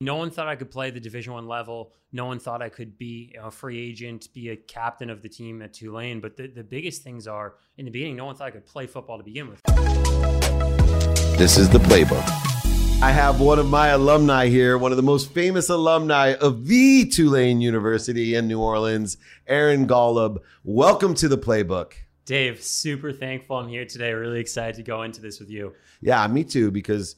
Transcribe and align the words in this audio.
No 0.00 0.14
one 0.14 0.30
thought 0.30 0.46
I 0.46 0.54
could 0.54 0.70
play 0.70 0.90
the 0.90 1.00
Division 1.00 1.32
One 1.32 1.48
level. 1.48 1.92
No 2.12 2.26
one 2.26 2.38
thought 2.38 2.62
I 2.62 2.68
could 2.68 2.96
be 2.98 3.32
you 3.34 3.40
know, 3.40 3.46
a 3.46 3.50
free 3.50 3.84
agent, 3.84 4.28
be 4.32 4.50
a 4.50 4.56
captain 4.56 5.10
of 5.10 5.22
the 5.22 5.28
team 5.28 5.60
at 5.60 5.72
Tulane. 5.72 6.20
But 6.20 6.36
the, 6.36 6.46
the 6.46 6.62
biggest 6.62 7.02
things 7.02 7.26
are 7.26 7.56
in 7.76 7.84
the 7.84 7.90
beginning, 7.90 8.14
no 8.14 8.26
one 8.26 8.36
thought 8.36 8.46
I 8.46 8.52
could 8.52 8.64
play 8.64 8.86
football 8.86 9.18
to 9.18 9.24
begin 9.24 9.48
with. 9.48 9.60
This 11.36 11.58
is 11.58 11.68
the 11.68 11.80
playbook. 11.80 12.22
I 13.02 13.10
have 13.10 13.40
one 13.40 13.58
of 13.58 13.68
my 13.68 13.88
alumni 13.88 14.46
here, 14.46 14.78
one 14.78 14.92
of 14.92 14.96
the 14.98 15.02
most 15.02 15.32
famous 15.32 15.68
alumni 15.68 16.34
of 16.34 16.68
the 16.68 17.06
Tulane 17.06 17.60
University 17.60 18.36
in 18.36 18.46
New 18.46 18.60
Orleans, 18.60 19.16
Aaron 19.48 19.88
Golub. 19.88 20.38
Welcome 20.62 21.14
to 21.14 21.26
the 21.26 21.38
playbook. 21.38 21.94
Dave, 22.24 22.62
super 22.62 23.10
thankful 23.10 23.56
I'm 23.56 23.68
here 23.68 23.84
today. 23.84 24.12
Really 24.12 24.38
excited 24.38 24.76
to 24.76 24.84
go 24.84 25.02
into 25.02 25.20
this 25.20 25.40
with 25.40 25.50
you. 25.50 25.74
Yeah, 26.00 26.24
me 26.28 26.44
too, 26.44 26.70
because 26.70 27.16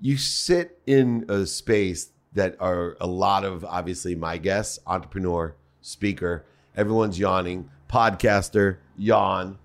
you 0.00 0.16
sit 0.16 0.78
in 0.86 1.24
a 1.28 1.46
space 1.46 2.10
that 2.34 2.56
are 2.60 2.96
a 3.00 3.06
lot 3.06 3.44
of 3.44 3.64
obviously 3.64 4.14
my 4.14 4.36
guests, 4.36 4.78
entrepreneur, 4.86 5.54
speaker, 5.80 6.44
everyone's 6.76 7.18
yawning, 7.18 7.70
podcaster, 7.88 8.76
yawn. 8.96 9.58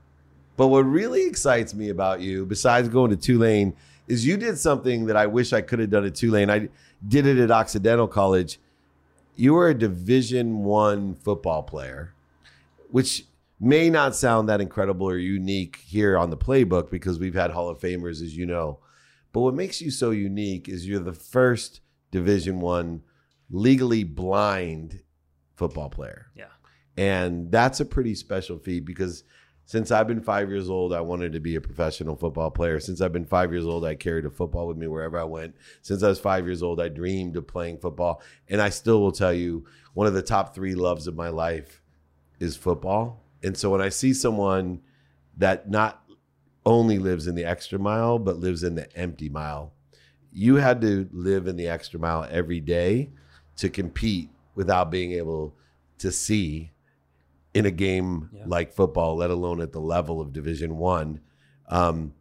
But 0.55 0.67
what 0.67 0.81
really 0.81 1.25
excites 1.25 1.73
me 1.73 1.89
about 1.89 2.21
you, 2.21 2.45
besides 2.45 2.87
going 2.87 3.11
to 3.11 3.17
Tulane, 3.17 3.73
is 4.07 4.25
you 4.25 4.37
did 4.37 4.57
something 4.57 5.05
that 5.07 5.17
I 5.17 5.25
wish 5.25 5.53
I 5.53 5.61
could 5.61 5.79
have 5.79 5.89
done 5.89 6.05
at 6.05 6.15
Tulane. 6.15 6.49
I 6.49 6.69
did 7.05 7.25
it 7.25 7.37
at 7.37 7.51
Occidental 7.51 8.07
College. 8.07 8.59
You 9.35 9.53
were 9.53 9.69
a 9.69 9.73
Division 9.73 10.63
One 10.63 11.15
football 11.15 11.63
player, 11.63 12.13
which 12.89 13.25
may 13.59 13.89
not 13.89 14.15
sound 14.15 14.49
that 14.49 14.61
incredible 14.61 15.07
or 15.07 15.17
unique 15.17 15.77
here 15.85 16.17
on 16.17 16.29
the 16.29 16.37
playbook 16.37 16.89
because 16.89 17.19
we've 17.19 17.33
had 17.33 17.51
Hall 17.51 17.69
of 17.69 17.79
Famers, 17.79 18.21
as 18.21 18.35
you 18.35 18.45
know. 18.45 18.79
But 19.33 19.41
what 19.41 19.53
makes 19.53 19.81
you 19.81 19.91
so 19.91 20.11
unique 20.11 20.67
is 20.67 20.87
you're 20.87 20.99
the 20.99 21.13
first 21.13 21.81
Division 22.11 22.59
One 22.59 23.03
legally 23.49 24.03
blind 24.03 25.01
football 25.55 25.89
player. 25.89 26.27
Yeah. 26.35 26.45
And 26.97 27.51
that's 27.51 27.79
a 27.79 27.85
pretty 27.85 28.15
special 28.15 28.57
feat 28.59 28.85
because 28.85 29.23
since 29.65 29.91
I've 29.91 30.07
been 30.07 30.21
five 30.21 30.49
years 30.49 30.69
old, 30.69 30.91
I 30.91 30.99
wanted 30.99 31.31
to 31.33 31.39
be 31.39 31.55
a 31.55 31.61
professional 31.61 32.17
football 32.17 32.51
player. 32.51 32.79
Since 32.79 32.99
I've 32.99 33.13
been 33.13 33.25
five 33.25 33.53
years 33.53 33.65
old, 33.65 33.85
I 33.85 33.95
carried 33.95 34.25
a 34.25 34.29
football 34.29 34.67
with 34.67 34.75
me 34.75 34.87
wherever 34.87 35.17
I 35.17 35.23
went. 35.23 35.55
Since 35.81 36.03
I 36.03 36.09
was 36.09 36.19
five 36.19 36.45
years 36.45 36.61
old, 36.61 36.81
I 36.81 36.89
dreamed 36.89 37.37
of 37.37 37.47
playing 37.47 37.77
football. 37.77 38.21
And 38.49 38.61
I 38.61 38.69
still 38.69 38.99
will 38.99 39.13
tell 39.13 39.33
you, 39.33 39.65
one 39.93 40.07
of 40.07 40.13
the 40.13 40.21
top 40.21 40.53
three 40.53 40.75
loves 40.75 41.07
of 41.07 41.15
my 41.15 41.29
life 41.29 41.81
is 42.39 42.57
football. 42.57 43.23
And 43.43 43.55
so 43.55 43.69
when 43.69 43.81
I 43.81 43.89
see 43.89 44.13
someone 44.13 44.81
that 45.37 45.69
not 45.69 46.00
only 46.65 46.99
lives 46.99 47.27
in 47.27 47.35
the 47.35 47.45
extra 47.45 47.79
mile, 47.79 48.19
but 48.19 48.37
lives 48.37 48.63
in 48.63 48.75
the 48.75 48.95
empty 48.95 49.29
mile. 49.29 49.73
You 50.31 50.55
had 50.55 50.81
to 50.81 51.09
live 51.11 51.47
in 51.47 51.55
the 51.55 51.67
extra 51.67 51.99
mile 51.99 52.27
every 52.29 52.59
day 52.59 53.09
to 53.57 53.69
compete 53.69 54.29
without 54.55 54.91
being 54.91 55.11
able 55.13 55.55
to 55.97 56.11
see 56.11 56.71
in 57.53 57.65
a 57.65 57.71
game 57.71 58.29
yeah. 58.33 58.43
like 58.45 58.73
football, 58.73 59.17
let 59.17 59.29
alone 59.29 59.61
at 59.61 59.71
the 59.71 59.81
level 59.81 60.21
of 60.21 60.31
Division 60.31 60.77
One. 60.77 61.19
Um, 61.67 62.13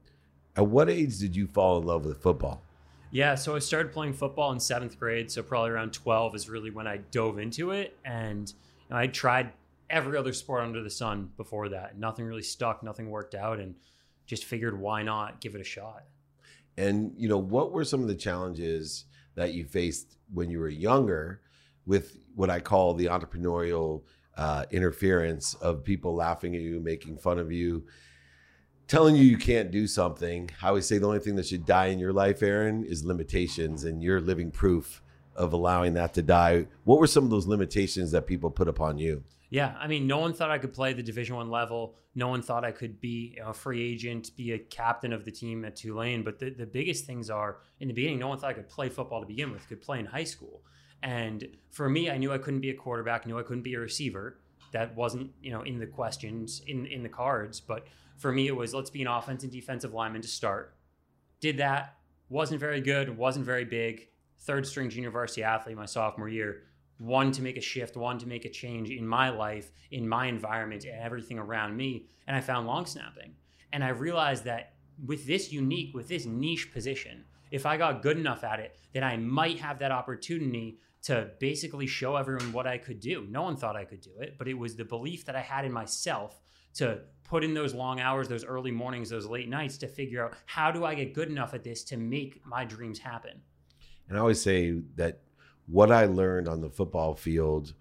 at 0.56 0.66
what 0.66 0.91
age 0.91 1.19
did 1.19 1.36
you 1.36 1.47
fall 1.47 1.78
in 1.78 1.86
love 1.86 2.04
with 2.04 2.20
football? 2.20 2.62
Yeah, 3.12 3.34
so 3.34 3.56
I 3.56 3.58
started 3.58 3.92
playing 3.92 4.14
football 4.14 4.52
in 4.52 4.60
seventh 4.60 4.98
grade. 4.98 5.30
So 5.30 5.42
probably 5.42 5.70
around 5.70 5.92
twelve 5.92 6.34
is 6.34 6.48
really 6.48 6.70
when 6.70 6.86
I 6.86 6.98
dove 6.98 7.38
into 7.38 7.70
it, 7.70 7.97
and 8.04 8.48
you 8.48 8.54
know, 8.91 8.97
I 8.97 9.06
tried 9.06 9.52
every 9.88 10.16
other 10.16 10.32
sport 10.32 10.62
under 10.62 10.82
the 10.82 10.91
sun 10.91 11.30
before 11.36 11.69
that. 11.70 11.98
Nothing 11.98 12.25
really 12.25 12.42
stuck. 12.42 12.82
Nothing 12.82 13.10
worked 13.10 13.34
out, 13.34 13.58
and 13.58 13.75
just 14.30 14.44
figured 14.44 14.78
why 14.78 15.02
not 15.02 15.40
give 15.40 15.56
it 15.56 15.60
a 15.60 15.64
shot. 15.64 16.04
And 16.78 17.12
you 17.16 17.28
know, 17.28 17.36
what 17.36 17.72
were 17.72 17.84
some 17.84 18.00
of 18.00 18.06
the 18.06 18.14
challenges 18.14 19.06
that 19.34 19.54
you 19.54 19.64
faced 19.64 20.16
when 20.32 20.48
you 20.50 20.60
were 20.60 20.68
younger 20.68 21.40
with 21.84 22.16
what 22.36 22.48
I 22.48 22.60
call 22.60 22.94
the 22.94 23.06
entrepreneurial 23.06 24.02
uh, 24.36 24.66
interference 24.70 25.54
of 25.54 25.82
people 25.82 26.14
laughing 26.14 26.54
at 26.54 26.62
you, 26.62 26.78
making 26.78 27.18
fun 27.18 27.40
of 27.40 27.50
you, 27.50 27.84
telling 28.86 29.16
you 29.16 29.24
you 29.24 29.36
can't 29.36 29.72
do 29.72 29.88
something? 29.88 30.48
I 30.62 30.69
always 30.69 30.86
say 30.86 30.98
the 30.98 31.08
only 31.08 31.19
thing 31.19 31.34
that 31.34 31.46
should 31.48 31.66
die 31.66 31.86
in 31.86 31.98
your 31.98 32.12
life, 32.12 32.40
Aaron, 32.40 32.84
is 32.84 33.04
limitations, 33.04 33.82
and 33.82 34.00
you're 34.00 34.20
living 34.20 34.52
proof 34.52 35.02
of 35.34 35.52
allowing 35.52 35.94
that 35.94 36.14
to 36.14 36.22
die. 36.22 36.69
What 36.84 37.00
were 37.00 37.08
some 37.08 37.24
of 37.24 37.30
those 37.30 37.48
limitations 37.48 38.12
that 38.12 38.28
people 38.28 38.50
put 38.50 38.69
upon 38.69 38.96
you? 38.98 39.24
Yeah, 39.50 39.75
I 39.81 39.88
mean, 39.88 40.06
no 40.06 40.19
one 40.19 40.33
thought 40.33 40.50
I 40.50 40.59
could 40.59 40.72
play 40.72 40.93
the 40.93 41.03
Division 41.03 41.34
One 41.34 41.50
level. 41.50 41.97
No 42.15 42.28
one 42.28 42.41
thought 42.41 42.65
I 42.65 42.71
could 42.71 43.00
be 43.00 43.38
a 43.44 43.53
free 43.53 43.83
agent, 43.83 44.31
be 44.37 44.53
a 44.53 44.59
captain 44.59 45.12
of 45.12 45.25
the 45.25 45.33
team 45.33 45.65
at 45.65 45.75
Tulane. 45.75 46.22
But 46.22 46.38
the, 46.38 46.50
the 46.50 46.66
biggest 46.66 47.05
things 47.05 47.31
are 47.31 47.59
in 47.81 47.88
the 47.88 47.94
beginning, 47.94 48.21
no 48.21 48.28
one 48.28 48.38
thought 48.38 48.50
I 48.50 48.55
could 48.55 48.69
play 48.69 48.88
football 48.88 49.21
to 49.21 49.27
begin 49.27 49.50
with, 49.50 49.69
could 49.69 49.83
play 49.83 49.99
in 49.99 50.06
high 50.06 50.25
school. 50.25 50.62
And 51.03 51.49
for 51.71 51.88
me, 51.88 52.11
I 52.11 52.16
knew 52.16 52.33
I 52.33 52.38
couldn't 52.38 52.61
be 52.61 52.71
a 52.71 52.75
quarterback, 52.75 53.27
knew 53.27 53.38
I 53.38 53.43
couldn't 53.43 53.62
be 53.62 53.75
a 53.75 53.81
receiver. 53.81 54.38
That 54.72 54.94
wasn't, 54.94 55.33
you 55.43 55.50
know, 55.50 55.62
in 55.62 55.81
the 55.81 55.87
questions, 55.87 56.62
in 56.69 56.87
in 56.87 57.03
the 57.03 57.09
cards. 57.09 57.59
But 57.59 57.88
for 58.19 58.31
me, 58.31 58.47
it 58.47 58.55
was 58.55 58.72
let's 58.72 58.91
be 58.91 59.03
an 59.03 59.09
offense 59.09 59.43
and 59.43 59.50
defensive 59.50 59.93
lineman 59.93 60.22
to 60.22 60.28
start. 60.28 60.77
Did 61.41 61.56
that, 61.56 61.97
wasn't 62.28 62.61
very 62.61 62.81
good, 62.81 63.17
wasn't 63.17 63.47
very 63.47 63.65
big. 63.65 64.09
Third 64.43 64.65
string 64.65 64.91
junior 64.91 65.11
varsity 65.11 65.43
athlete 65.43 65.77
my 65.77 65.87
sophomore 65.87 66.28
year 66.28 66.62
one 67.00 67.33
to 67.33 67.41
make 67.43 67.56
a 67.56 67.62
shift, 67.62 67.97
one 67.97 68.19
to 68.19 68.28
make 68.28 68.44
a 68.44 68.50
change 68.50 68.91
in 68.91 69.06
my 69.06 69.31
life, 69.31 69.72
in 69.91 70.06
my 70.06 70.27
environment, 70.27 70.84
everything 70.84 71.38
around 71.38 71.75
me. 71.75 72.06
And 72.27 72.37
I 72.37 72.43
found 72.43 72.66
long 72.66 72.84
snapping. 72.84 73.34
And 73.72 73.83
I 73.83 73.88
realized 73.88 74.44
that 74.44 74.75
with 75.06 75.27
this 75.27 75.50
unique, 75.50 75.94
with 75.94 76.09
this 76.09 76.27
niche 76.27 76.71
position, 76.72 77.25
if 77.50 77.65
I 77.65 77.78
got 77.78 78.03
good 78.03 78.19
enough 78.19 78.44
at 78.44 78.61
it, 78.61 78.77
then 78.93 79.03
I 79.03 79.16
might 79.16 79.59
have 79.61 79.78
that 79.78 79.91
opportunity 79.91 80.78
to 81.05 81.31
basically 81.41 81.87
show 81.87 82.16
everyone 82.16 82.53
what 82.53 82.66
I 82.66 82.77
could 82.77 83.00
do. 83.00 83.27
No 83.31 83.43
one 83.43 83.56
thought 83.56 83.77
I 83.77 83.87
could 83.87 84.03
do 84.03 84.19
it, 84.21 84.37
but 84.37 84.47
it 84.47 84.55
was 84.55 84.77
the 84.77 84.84
belief 84.84 85.25
that 85.25 85.34
I 85.34 85.41
had 85.41 85.65
in 85.65 85.72
myself 85.72 86.43
to 86.75 87.00
put 87.25 87.43
in 87.43 87.55
those 87.55 87.72
long 87.72 87.99
hours, 87.99 88.28
those 88.28 88.44
early 88.44 88.71
mornings, 88.71 89.09
those 89.09 89.27
late 89.27 89.49
nights 89.49 89.78
to 89.78 89.88
figure 89.88 90.22
out 90.22 90.34
how 90.44 90.71
do 90.71 90.84
I 90.84 90.94
get 90.94 91.15
good 91.15 91.31
enough 91.31 91.55
at 91.55 91.65
this 91.65 91.82
to 91.84 91.97
make 91.97 92.44
my 92.44 92.67
dreams 92.67 92.99
happen. 92.99 93.41
And 94.09 94.19
I 94.19 94.21
always 94.21 94.43
say 94.43 94.82
that 94.97 95.22
what 95.70 95.92
I 95.92 96.06
learned 96.06 96.48
on 96.48 96.60
the 96.60 96.70
football 96.70 97.14
field 97.14 97.75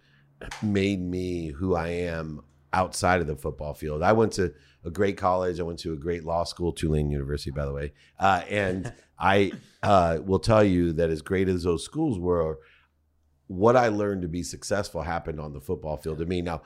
made 0.61 1.01
me 1.01 1.47
who 1.47 1.75
I 1.75 1.87
am 1.89 2.41
outside 2.71 3.21
of 3.21 3.27
the 3.27 3.35
football 3.35 3.73
field. 3.73 4.03
I 4.03 4.13
went 4.13 4.33
to 4.33 4.53
a 4.85 4.91
great 4.91 5.17
college. 5.17 5.59
I 5.59 5.63
went 5.63 5.79
to 5.79 5.93
a 5.93 5.97
great 5.97 6.23
law 6.23 6.43
school, 6.43 6.71
Tulane 6.71 7.09
University, 7.09 7.51
by 7.51 7.65
the 7.65 7.73
way. 7.73 7.93
Uh, 8.19 8.43
and 8.49 8.93
I 9.19 9.51
uh, 9.83 10.19
will 10.23 10.39
tell 10.39 10.63
you 10.63 10.93
that 10.93 11.09
as 11.09 11.21
great 11.21 11.49
as 11.49 11.63
those 11.63 11.83
schools 11.83 12.19
were, 12.19 12.59
what 13.47 13.75
I 13.75 13.87
learned 13.87 14.21
to 14.21 14.27
be 14.27 14.43
successful 14.43 15.01
happened 15.01 15.39
on 15.39 15.53
the 15.53 15.59
football 15.59 15.97
field 15.97 16.19
to 16.19 16.25
me. 16.25 16.41
Now, 16.41 16.61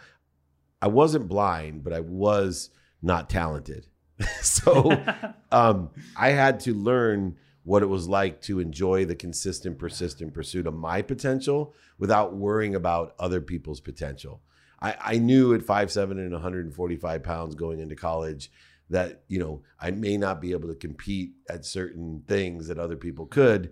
I 0.81 0.87
wasn't 0.87 1.29
blind, 1.29 1.83
but 1.83 1.93
I 1.93 2.01
was 2.01 2.69
not 3.01 3.29
talented. 3.29 3.87
so 4.41 4.91
um, 5.51 5.89
I 6.15 6.29
had 6.29 6.59
to 6.61 6.73
learn 6.73 7.37
what 7.63 7.81
it 7.81 7.87
was 7.87 8.07
like 8.07 8.41
to 8.41 8.59
enjoy 8.59 9.05
the 9.05 9.15
consistent, 9.15 9.77
persistent 9.77 10.33
pursuit 10.33 10.67
of 10.67 10.73
my 10.73 11.01
potential 11.01 11.73
without 11.97 12.35
worrying 12.35 12.75
about 12.75 13.15
other 13.19 13.39
people's 13.41 13.79
potential. 13.79 14.41
I, 14.81 14.95
I 14.99 15.17
knew 15.17 15.53
at 15.53 15.63
five 15.63 15.91
seven 15.91 16.19
and 16.19 16.33
145 16.33 17.23
pounds 17.23 17.55
going 17.55 17.79
into 17.79 17.95
college 17.95 18.51
that 18.89 19.23
you 19.27 19.39
know 19.39 19.61
I 19.79 19.91
may 19.91 20.17
not 20.17 20.41
be 20.41 20.51
able 20.51 20.67
to 20.67 20.75
compete 20.75 21.31
at 21.49 21.65
certain 21.65 22.23
things 22.27 22.67
that 22.67 22.77
other 22.77 22.97
people 22.97 23.25
could, 23.25 23.71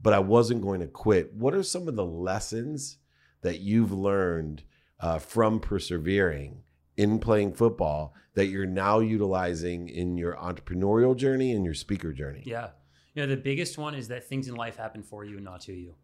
but 0.00 0.12
I 0.12 0.18
wasn't 0.18 0.62
going 0.62 0.80
to 0.80 0.86
quit. 0.86 1.32
What 1.34 1.54
are 1.54 1.62
some 1.62 1.88
of 1.88 1.96
the 1.96 2.04
lessons 2.04 2.98
that 3.40 3.60
you've 3.60 3.92
learned 3.92 4.62
uh, 5.00 5.18
from 5.18 5.60
persevering 5.60 6.62
in 6.96 7.18
playing 7.18 7.54
football 7.54 8.14
that 8.34 8.46
you're 8.46 8.66
now 8.66 9.00
utilizing 9.00 9.88
in 9.88 10.18
your 10.18 10.34
entrepreneurial 10.36 11.16
journey 11.16 11.52
and 11.52 11.64
your 11.64 11.74
speaker 11.74 12.12
journey? 12.12 12.42
Yeah. 12.44 12.70
You 13.20 13.26
know, 13.26 13.34
the 13.34 13.42
biggest 13.42 13.76
one 13.76 13.94
is 13.94 14.08
that 14.08 14.26
things 14.26 14.48
in 14.48 14.54
life 14.54 14.76
happen 14.76 15.02
for 15.02 15.26
you 15.26 15.36
and 15.36 15.44
not 15.44 15.60
to 15.62 15.74
you. 15.74 15.94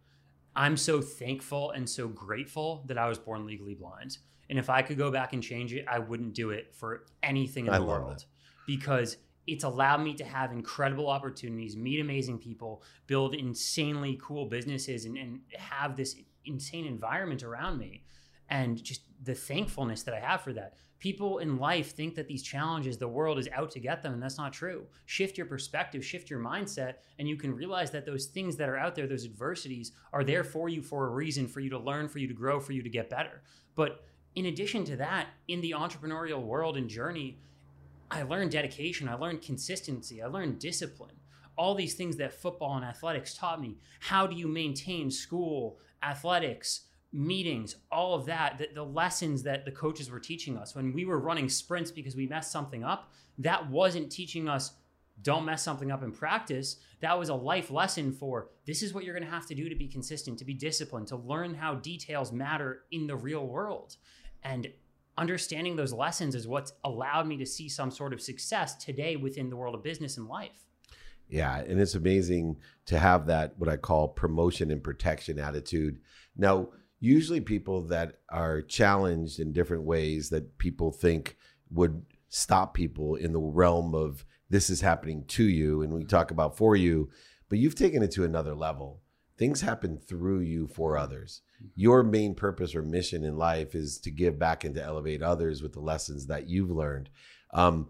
I'm 0.54 0.76
so 0.76 1.00
thankful 1.00 1.70
and 1.70 1.88
so 1.88 2.08
grateful 2.08 2.84
that 2.88 2.98
I 2.98 3.08
was 3.08 3.18
born 3.18 3.46
legally 3.46 3.72
blind. 3.72 4.18
And 4.50 4.58
if 4.58 4.68
I 4.68 4.82
could 4.82 4.98
go 4.98 5.10
back 5.10 5.32
and 5.32 5.42
change 5.42 5.72
it, 5.72 5.86
I 5.88 5.98
wouldn't 5.98 6.34
do 6.34 6.50
it 6.50 6.74
for 6.74 7.06
anything 7.22 7.68
in 7.68 7.72
the 7.72 7.82
world 7.82 8.26
because 8.66 9.16
it's 9.46 9.64
allowed 9.64 10.02
me 10.02 10.12
to 10.12 10.26
have 10.26 10.52
incredible 10.52 11.08
opportunities, 11.08 11.74
meet 11.74 12.00
amazing 12.00 12.36
people, 12.36 12.82
build 13.06 13.34
insanely 13.34 14.20
cool 14.22 14.44
businesses, 14.44 15.06
and, 15.06 15.16
and 15.16 15.40
have 15.56 15.96
this 15.96 16.16
insane 16.44 16.84
environment 16.84 17.42
around 17.42 17.78
me. 17.78 18.04
And 18.48 18.82
just 18.82 19.02
the 19.22 19.34
thankfulness 19.34 20.02
that 20.04 20.14
I 20.14 20.20
have 20.20 20.42
for 20.42 20.52
that 20.52 20.74
people 20.98 21.38
in 21.38 21.58
life 21.58 21.94
think 21.94 22.14
that 22.14 22.26
these 22.26 22.42
challenges, 22.42 22.96
the 22.96 23.06
world 23.06 23.38
is 23.38 23.48
out 23.52 23.70
to 23.70 23.78
get 23.80 24.02
them, 24.02 24.14
and 24.14 24.22
that's 24.22 24.38
not 24.38 24.52
true. 24.52 24.86
Shift 25.04 25.36
your 25.36 25.46
perspective, 25.46 26.04
shift 26.04 26.30
your 26.30 26.40
mindset, 26.40 26.94
and 27.18 27.28
you 27.28 27.36
can 27.36 27.54
realize 27.54 27.90
that 27.90 28.06
those 28.06 28.26
things 28.26 28.56
that 28.56 28.68
are 28.68 28.78
out 28.78 28.94
there, 28.94 29.06
those 29.06 29.26
adversities, 29.26 29.92
are 30.12 30.24
there 30.24 30.42
for 30.42 30.68
you 30.68 30.82
for 30.82 31.06
a 31.06 31.10
reason, 31.10 31.46
for 31.46 31.60
you 31.60 31.68
to 31.70 31.78
learn, 31.78 32.08
for 32.08 32.18
you 32.18 32.26
to 32.26 32.34
grow, 32.34 32.58
for 32.58 32.72
you 32.72 32.82
to 32.82 32.88
get 32.88 33.10
better. 33.10 33.42
But 33.74 34.04
in 34.34 34.46
addition 34.46 34.84
to 34.86 34.96
that, 34.96 35.28
in 35.48 35.60
the 35.60 35.72
entrepreneurial 35.72 36.42
world 36.42 36.78
and 36.78 36.88
journey, 36.88 37.38
I 38.10 38.22
learned 38.22 38.52
dedication, 38.52 39.08
I 39.08 39.14
learned 39.14 39.42
consistency, 39.42 40.22
I 40.22 40.28
learned 40.28 40.58
discipline. 40.60 41.16
all 41.56 41.74
these 41.74 41.94
things 41.94 42.16
that 42.16 42.34
football 42.34 42.76
and 42.76 42.84
athletics 42.84 43.34
taught 43.34 43.60
me. 43.60 43.76
How 44.00 44.26
do 44.26 44.36
you 44.36 44.46
maintain 44.46 45.10
school, 45.10 45.78
athletics, 46.02 46.82
meetings, 47.16 47.76
all 47.90 48.14
of 48.14 48.26
that, 48.26 48.58
the, 48.58 48.68
the, 48.74 48.84
lessons 48.84 49.42
that 49.42 49.64
the 49.64 49.72
coaches 49.72 50.10
were 50.10 50.20
teaching 50.20 50.56
us 50.56 50.74
when 50.74 50.92
we 50.92 51.04
were 51.04 51.18
running 51.18 51.48
sprints 51.48 51.90
because 51.90 52.14
we 52.14 52.26
messed 52.26 52.52
something 52.52 52.84
up, 52.84 53.12
that 53.38 53.68
wasn't 53.70 54.10
teaching 54.12 54.48
us 54.48 54.74
don't 55.22 55.46
mess 55.46 55.62
something 55.62 55.90
up 55.90 56.02
in 56.02 56.12
practice. 56.12 56.76
That 57.00 57.18
was 57.18 57.30
a 57.30 57.34
life 57.34 57.70
lesson 57.70 58.12
for 58.12 58.50
this 58.66 58.82
is 58.82 58.92
what 58.92 59.04
you're 59.04 59.14
going 59.14 59.26
to 59.26 59.34
have 59.34 59.46
to 59.46 59.54
do 59.54 59.68
to 59.68 59.74
be 59.74 59.88
consistent, 59.88 60.38
to 60.38 60.44
be 60.44 60.54
disciplined, 60.54 61.06
to 61.08 61.16
learn 61.16 61.54
how 61.54 61.76
details 61.76 62.32
matter 62.32 62.82
in 62.90 63.06
the 63.06 63.16
real 63.16 63.46
world. 63.46 63.96
And 64.42 64.68
understanding 65.16 65.76
those 65.76 65.92
lessons 65.92 66.34
is 66.34 66.46
what's 66.46 66.72
allowed 66.84 67.26
me 67.26 67.38
to 67.38 67.46
see 67.46 67.68
some 67.68 67.90
sort 67.90 68.12
of 68.12 68.20
success 68.20 68.76
today 68.76 69.16
within 69.16 69.48
the 69.48 69.56
world 69.56 69.74
of 69.74 69.82
business 69.82 70.18
and 70.18 70.28
life. 70.28 70.66
Yeah, 71.28 71.58
and 71.58 71.80
it's 71.80 71.94
amazing 71.94 72.58
to 72.86 72.98
have 72.98 73.26
that 73.26 73.58
what 73.58 73.68
I 73.68 73.76
call 73.76 74.08
promotion 74.08 74.70
and 74.70 74.82
protection 74.82 75.38
attitude. 75.38 75.98
Now, 76.36 76.68
usually 77.06 77.40
people 77.40 77.82
that 77.82 78.18
are 78.28 78.60
challenged 78.60 79.38
in 79.38 79.52
different 79.52 79.84
ways 79.84 80.30
that 80.30 80.58
people 80.58 80.90
think 80.90 81.36
would 81.70 82.04
stop 82.28 82.74
people 82.74 83.14
in 83.14 83.32
the 83.32 83.40
realm 83.40 83.94
of 83.94 84.24
this 84.50 84.68
is 84.68 84.80
happening 84.80 85.24
to 85.26 85.44
you 85.44 85.82
and 85.82 85.92
we 85.92 86.04
talk 86.04 86.30
about 86.30 86.56
for 86.56 86.74
you, 86.76 87.08
but 87.48 87.58
you've 87.58 87.74
taken 87.74 88.02
it 88.02 88.10
to 88.10 88.24
another 88.24 88.54
level. 88.54 89.02
Things 89.38 89.60
happen 89.60 89.98
through 89.98 90.40
you 90.40 90.66
for 90.66 90.96
others. 90.96 91.42
Your 91.74 92.02
main 92.02 92.34
purpose 92.34 92.74
or 92.74 92.82
mission 92.82 93.22
in 93.22 93.36
life 93.36 93.74
is 93.74 93.98
to 94.00 94.10
give 94.10 94.38
back 94.38 94.64
and 94.64 94.74
to 94.74 94.82
elevate 94.82 95.22
others 95.22 95.62
with 95.62 95.72
the 95.72 95.80
lessons 95.80 96.26
that 96.26 96.48
you've 96.48 96.70
learned. 96.70 97.08
Um, 97.52 97.88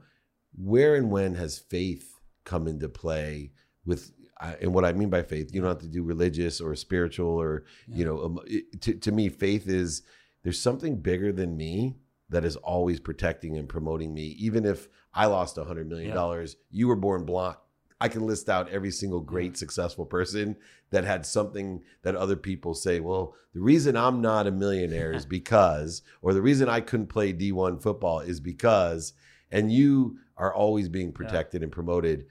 where 0.56 0.94
and 0.94 1.10
when 1.10 1.34
has 1.36 1.58
faith 1.58 2.20
come 2.44 2.66
into 2.66 2.88
play 2.88 3.52
with 3.84 4.12
and 4.40 4.74
what 4.74 4.84
I 4.84 4.92
mean 4.92 5.10
by 5.10 5.22
faith, 5.22 5.54
you 5.54 5.60
don't 5.60 5.70
have 5.70 5.80
to 5.80 5.88
do 5.88 6.02
religious 6.02 6.60
or 6.60 6.74
spiritual 6.74 7.28
or 7.28 7.64
yeah. 7.86 7.96
you 7.96 8.04
know. 8.04 8.22
Um, 8.22 8.40
it, 8.46 8.80
to 8.82 8.94
to 8.94 9.12
me, 9.12 9.28
faith 9.28 9.68
is 9.68 10.02
there's 10.42 10.60
something 10.60 10.96
bigger 11.00 11.32
than 11.32 11.56
me 11.56 11.96
that 12.28 12.44
is 12.44 12.56
always 12.56 13.00
protecting 13.00 13.56
and 13.56 13.68
promoting 13.68 14.12
me. 14.12 14.36
Even 14.38 14.64
if 14.64 14.88
I 15.14 15.26
lost 15.26 15.58
a 15.58 15.64
hundred 15.64 15.88
million 15.88 16.14
dollars, 16.14 16.56
yeah. 16.70 16.78
you 16.78 16.88
were 16.88 16.96
born 16.96 17.24
blind. 17.24 17.56
I 17.98 18.08
can 18.08 18.26
list 18.26 18.50
out 18.50 18.68
every 18.68 18.90
single 18.90 19.20
great 19.20 19.52
yeah. 19.52 19.58
successful 19.58 20.04
person 20.04 20.56
that 20.90 21.04
had 21.04 21.24
something 21.24 21.82
that 22.02 22.14
other 22.14 22.36
people 22.36 22.74
say, 22.74 23.00
well, 23.00 23.34
the 23.54 23.60
reason 23.60 23.96
I'm 23.96 24.20
not 24.20 24.46
a 24.46 24.50
millionaire 24.50 25.12
is 25.12 25.24
because, 25.38 26.02
or 26.20 26.34
the 26.34 26.42
reason 26.42 26.68
I 26.68 26.80
couldn't 26.80 27.06
play 27.06 27.32
D1 27.32 27.82
football 27.82 28.20
is 28.20 28.38
because, 28.38 29.14
and 29.50 29.72
you 29.72 30.18
are 30.36 30.52
always 30.52 30.90
being 30.90 31.12
protected 31.12 31.62
yeah. 31.62 31.64
and 31.64 31.72
promoted 31.72 32.26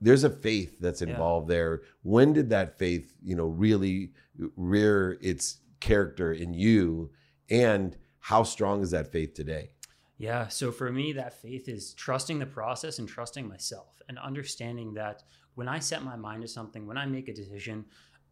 there's 0.00 0.24
a 0.24 0.30
faith 0.30 0.78
that's 0.80 1.02
involved 1.02 1.48
yeah. 1.48 1.56
there. 1.56 1.82
When 2.02 2.32
did 2.32 2.50
that 2.50 2.78
faith, 2.78 3.14
you 3.22 3.36
know, 3.36 3.46
really 3.46 4.12
rear 4.56 5.18
its 5.20 5.58
character 5.80 6.32
in 6.32 6.54
you? 6.54 7.10
And 7.50 7.96
how 8.20 8.42
strong 8.42 8.82
is 8.82 8.90
that 8.90 9.12
faith 9.12 9.34
today? 9.34 9.70
Yeah. 10.16 10.48
So 10.48 10.70
for 10.70 10.90
me, 10.92 11.12
that 11.12 11.40
faith 11.40 11.68
is 11.68 11.92
trusting 11.94 12.38
the 12.38 12.46
process 12.46 12.98
and 12.98 13.08
trusting 13.08 13.48
myself 13.48 14.00
and 14.08 14.18
understanding 14.18 14.94
that 14.94 15.22
when 15.54 15.68
I 15.68 15.78
set 15.78 16.02
my 16.02 16.16
mind 16.16 16.42
to 16.42 16.48
something, 16.48 16.86
when 16.86 16.98
I 16.98 17.06
make 17.06 17.28
a 17.28 17.34
decision, 17.34 17.84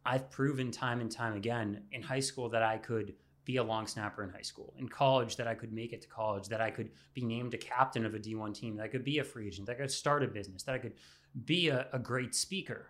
I've 0.04 0.30
proven 0.30 0.70
time 0.70 1.00
and 1.00 1.10
time 1.10 1.34
again 1.34 1.82
in 1.92 2.02
high 2.02 2.20
school 2.20 2.48
that 2.50 2.62
I 2.62 2.78
could 2.78 3.14
be 3.44 3.56
a 3.56 3.62
long 3.62 3.86
snapper 3.86 4.22
in 4.22 4.30
high 4.30 4.42
school. 4.42 4.72
In 4.78 4.88
college, 4.88 5.36
that 5.36 5.48
I 5.48 5.54
could 5.54 5.72
make 5.72 5.92
it 5.92 6.02
to 6.02 6.08
college, 6.08 6.48
that 6.48 6.60
I 6.60 6.70
could 6.70 6.90
be 7.12 7.24
named 7.24 7.54
a 7.54 7.58
captain 7.58 8.06
of 8.06 8.14
a 8.14 8.18
D1 8.18 8.54
team, 8.54 8.76
that 8.76 8.84
I 8.84 8.88
could 8.88 9.04
be 9.04 9.18
a 9.18 9.24
free 9.24 9.48
agent, 9.48 9.66
that 9.66 9.76
I 9.76 9.80
could 9.80 9.90
start 9.90 10.22
a 10.22 10.28
business, 10.28 10.62
that 10.64 10.74
I 10.74 10.78
could 10.78 10.94
be 11.44 11.69
a, 11.69 11.87
a 11.93 11.99
great 11.99 12.34
speaker. 12.34 12.87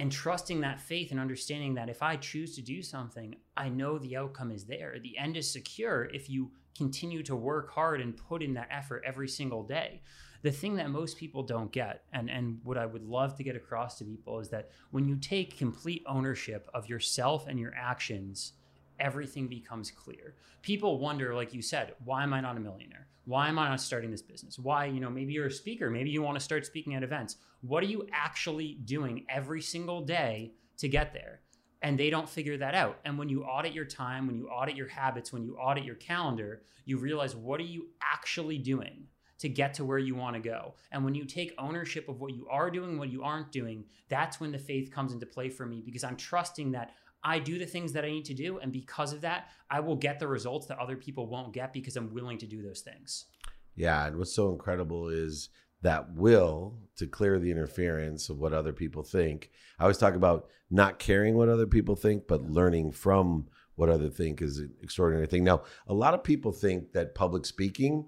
And 0.00 0.12
trusting 0.12 0.60
that 0.60 0.80
faith 0.80 1.10
and 1.10 1.18
understanding 1.18 1.74
that 1.74 1.88
if 1.88 2.02
I 2.02 2.16
choose 2.16 2.54
to 2.54 2.62
do 2.62 2.82
something, 2.82 3.34
I 3.56 3.68
know 3.68 3.98
the 3.98 4.16
outcome 4.16 4.52
is 4.52 4.64
there. 4.64 4.96
The 5.02 5.18
end 5.18 5.36
is 5.36 5.50
secure 5.50 6.04
if 6.04 6.30
you 6.30 6.52
continue 6.76 7.24
to 7.24 7.34
work 7.34 7.72
hard 7.72 8.00
and 8.00 8.16
put 8.16 8.42
in 8.42 8.54
that 8.54 8.68
effort 8.70 9.02
every 9.04 9.28
single 9.28 9.64
day. 9.64 10.00
The 10.42 10.52
thing 10.52 10.76
that 10.76 10.90
most 10.90 11.16
people 11.16 11.42
don't 11.42 11.72
get, 11.72 12.04
and, 12.12 12.30
and 12.30 12.60
what 12.62 12.78
I 12.78 12.86
would 12.86 13.02
love 13.02 13.34
to 13.36 13.42
get 13.42 13.56
across 13.56 13.98
to 13.98 14.04
people, 14.04 14.38
is 14.38 14.48
that 14.50 14.70
when 14.92 15.04
you 15.04 15.16
take 15.16 15.58
complete 15.58 16.04
ownership 16.06 16.70
of 16.72 16.88
yourself 16.88 17.48
and 17.48 17.58
your 17.58 17.74
actions, 17.76 18.52
everything 19.00 19.46
becomes 19.46 19.90
clear. 19.90 20.34
People 20.62 20.98
wonder, 20.98 21.34
like 21.34 21.54
you 21.54 21.62
said, 21.62 21.94
why 22.04 22.22
am 22.22 22.32
I 22.32 22.40
not 22.40 22.56
a 22.56 22.60
millionaire? 22.60 23.06
Why 23.24 23.48
am 23.48 23.58
I 23.58 23.68
not 23.68 23.80
starting 23.80 24.10
this 24.10 24.22
business? 24.22 24.58
Why, 24.58 24.86
you 24.86 25.00
know, 25.00 25.10
maybe 25.10 25.32
you're 25.34 25.46
a 25.46 25.50
speaker, 25.50 25.90
maybe 25.90 26.10
you 26.10 26.22
want 26.22 26.38
to 26.38 26.44
start 26.44 26.64
speaking 26.64 26.94
at 26.94 27.02
events. 27.02 27.36
What 27.60 27.82
are 27.82 27.86
you 27.86 28.06
actually 28.12 28.78
doing 28.84 29.26
every 29.28 29.60
single 29.60 30.00
day 30.00 30.52
to 30.78 30.88
get 30.88 31.12
there? 31.12 31.40
And 31.82 31.98
they 31.98 32.10
don't 32.10 32.28
figure 32.28 32.56
that 32.56 32.74
out. 32.74 32.98
And 33.04 33.18
when 33.18 33.28
you 33.28 33.44
audit 33.44 33.72
your 33.72 33.84
time, 33.84 34.26
when 34.26 34.36
you 34.36 34.48
audit 34.48 34.76
your 34.76 34.88
habits, 34.88 35.32
when 35.32 35.44
you 35.44 35.56
audit 35.56 35.84
your 35.84 35.94
calendar, 35.96 36.62
you 36.84 36.96
realize 36.98 37.36
what 37.36 37.60
are 37.60 37.64
you 37.64 37.88
actually 38.02 38.58
doing? 38.58 39.06
to 39.38 39.48
get 39.48 39.74
to 39.74 39.84
where 39.84 39.98
you 39.98 40.14
want 40.14 40.34
to 40.34 40.40
go. 40.40 40.74
And 40.90 41.04
when 41.04 41.14
you 41.14 41.24
take 41.24 41.54
ownership 41.58 42.08
of 42.08 42.20
what 42.20 42.34
you 42.34 42.46
are 42.50 42.70
doing, 42.70 42.98
what 42.98 43.10
you 43.10 43.22
aren't 43.22 43.52
doing, 43.52 43.84
that's 44.08 44.40
when 44.40 44.52
the 44.52 44.58
faith 44.58 44.90
comes 44.90 45.12
into 45.12 45.26
play 45.26 45.48
for 45.48 45.64
me 45.64 45.82
because 45.84 46.04
I'm 46.04 46.16
trusting 46.16 46.72
that 46.72 46.92
I 47.22 47.38
do 47.38 47.58
the 47.58 47.66
things 47.66 47.92
that 47.92 48.04
I 48.04 48.10
need 48.10 48.24
to 48.26 48.34
do. 48.34 48.58
And 48.58 48.72
because 48.72 49.12
of 49.12 49.22
that, 49.22 49.48
I 49.70 49.80
will 49.80 49.96
get 49.96 50.18
the 50.18 50.28
results 50.28 50.66
that 50.66 50.78
other 50.78 50.96
people 50.96 51.26
won't 51.26 51.52
get 51.52 51.72
because 51.72 51.96
I'm 51.96 52.12
willing 52.14 52.38
to 52.38 52.46
do 52.46 52.62
those 52.62 52.80
things. 52.80 53.26
Yeah. 53.74 54.06
And 54.06 54.16
what's 54.16 54.32
so 54.32 54.50
incredible 54.50 55.08
is 55.08 55.50
that 55.82 56.12
will 56.14 56.78
to 56.96 57.06
clear 57.06 57.38
the 57.38 57.50
interference 57.50 58.28
of 58.28 58.38
what 58.38 58.52
other 58.52 58.72
people 58.72 59.02
think. 59.02 59.50
I 59.78 59.84
always 59.84 59.98
talk 59.98 60.14
about 60.14 60.48
not 60.70 60.98
caring 60.98 61.36
what 61.36 61.48
other 61.48 61.66
people 61.66 61.96
think, 61.96 62.26
but 62.26 62.42
learning 62.42 62.92
from 62.92 63.46
what 63.76 63.88
other 63.88 64.08
think 64.08 64.42
is 64.42 64.58
an 64.58 64.72
extraordinary 64.82 65.28
thing. 65.28 65.44
Now, 65.44 65.62
a 65.86 65.94
lot 65.94 66.14
of 66.14 66.24
people 66.24 66.50
think 66.50 66.92
that 66.92 67.14
public 67.14 67.46
speaking 67.46 68.06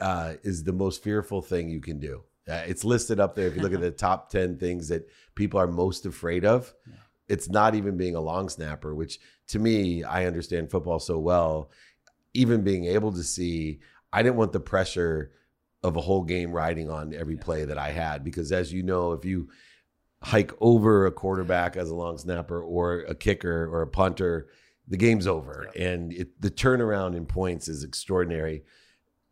uh, 0.00 0.34
is 0.44 0.62
the 0.62 0.72
most 0.72 1.02
fearful 1.02 1.42
thing 1.42 1.68
you 1.68 1.80
can 1.80 1.98
do. 1.98 2.22
Uh, 2.48 2.62
it's 2.66 2.84
listed 2.84 3.20
up 3.20 3.34
there 3.34 3.48
if 3.48 3.56
you 3.56 3.62
look 3.62 3.74
at 3.74 3.80
the 3.80 3.90
top 3.90 4.30
10 4.30 4.58
things 4.58 4.88
that 4.88 5.08
people 5.34 5.58
are 5.58 5.66
most 5.66 6.06
afraid 6.06 6.44
of. 6.44 6.72
Yeah 6.88 6.94
it's 7.30 7.48
not 7.48 7.76
even 7.76 7.96
being 7.96 8.16
a 8.16 8.20
long 8.20 8.48
snapper, 8.48 8.92
which 8.92 9.20
to 9.48 9.60
me, 9.60 10.02
I 10.02 10.26
understand 10.26 10.70
football 10.70 10.98
so 10.98 11.18
well. 11.18 11.70
Even 12.34 12.62
being 12.62 12.86
able 12.86 13.12
to 13.12 13.22
see, 13.22 13.78
I 14.12 14.22
didn't 14.22 14.36
want 14.36 14.52
the 14.52 14.60
pressure 14.60 15.30
of 15.82 15.96
a 15.96 16.00
whole 16.00 16.24
game 16.24 16.50
riding 16.50 16.90
on 16.90 17.14
every 17.14 17.36
play 17.36 17.64
that 17.64 17.78
I 17.78 17.92
had 17.92 18.24
because, 18.24 18.50
as 18.50 18.72
you 18.72 18.82
know, 18.82 19.12
if 19.12 19.24
you 19.24 19.48
hike 20.22 20.52
over 20.60 21.06
a 21.06 21.12
quarterback 21.12 21.76
as 21.76 21.88
a 21.88 21.94
long 21.94 22.18
snapper 22.18 22.60
or 22.60 23.00
a 23.00 23.14
kicker 23.14 23.68
or 23.72 23.82
a 23.82 23.86
punter, 23.86 24.48
the 24.88 24.96
game's 24.96 25.28
over, 25.28 25.70
yeah. 25.74 25.88
and 25.88 26.12
it, 26.12 26.40
the 26.42 26.50
turnaround 26.50 27.16
in 27.16 27.26
points 27.26 27.68
is 27.68 27.84
extraordinary. 27.84 28.64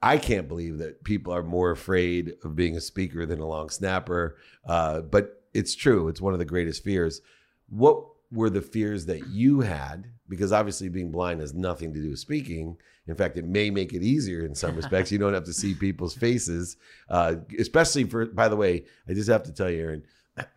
I 0.00 0.18
can't 0.18 0.46
believe 0.46 0.78
that 0.78 1.02
people 1.02 1.34
are 1.34 1.42
more 1.42 1.72
afraid 1.72 2.34
of 2.44 2.54
being 2.54 2.76
a 2.76 2.80
speaker 2.80 3.26
than 3.26 3.40
a 3.40 3.46
long 3.46 3.68
snapper, 3.68 4.36
uh, 4.68 5.00
but 5.00 5.42
it's 5.52 5.74
true. 5.74 6.06
It's 6.06 6.20
one 6.20 6.32
of 6.32 6.38
the 6.38 6.44
greatest 6.44 6.84
fears 6.84 7.20
what 7.68 8.04
were 8.30 8.50
the 8.50 8.60
fears 8.60 9.06
that 9.06 9.28
you 9.28 9.60
had? 9.60 10.06
Because 10.28 10.52
obviously, 10.52 10.88
being 10.88 11.10
blind 11.10 11.40
has 11.40 11.54
nothing 11.54 11.92
to 11.94 12.00
do 12.00 12.10
with 12.10 12.18
speaking. 12.18 12.76
In 13.06 13.14
fact, 13.14 13.38
it 13.38 13.46
may 13.46 13.70
make 13.70 13.94
it 13.94 14.02
easier 14.02 14.44
in 14.44 14.54
some 14.54 14.76
respects. 14.76 15.10
you 15.10 15.18
don't 15.18 15.34
have 15.34 15.44
to 15.44 15.52
see 15.52 15.74
people's 15.74 16.14
faces, 16.14 16.76
uh, 17.08 17.36
especially 17.58 18.04
for. 18.04 18.26
By 18.26 18.48
the 18.48 18.56
way, 18.56 18.84
I 19.08 19.14
just 19.14 19.30
have 19.30 19.42
to 19.44 19.52
tell 19.52 19.70
you, 19.70 19.80
Aaron, 19.80 20.02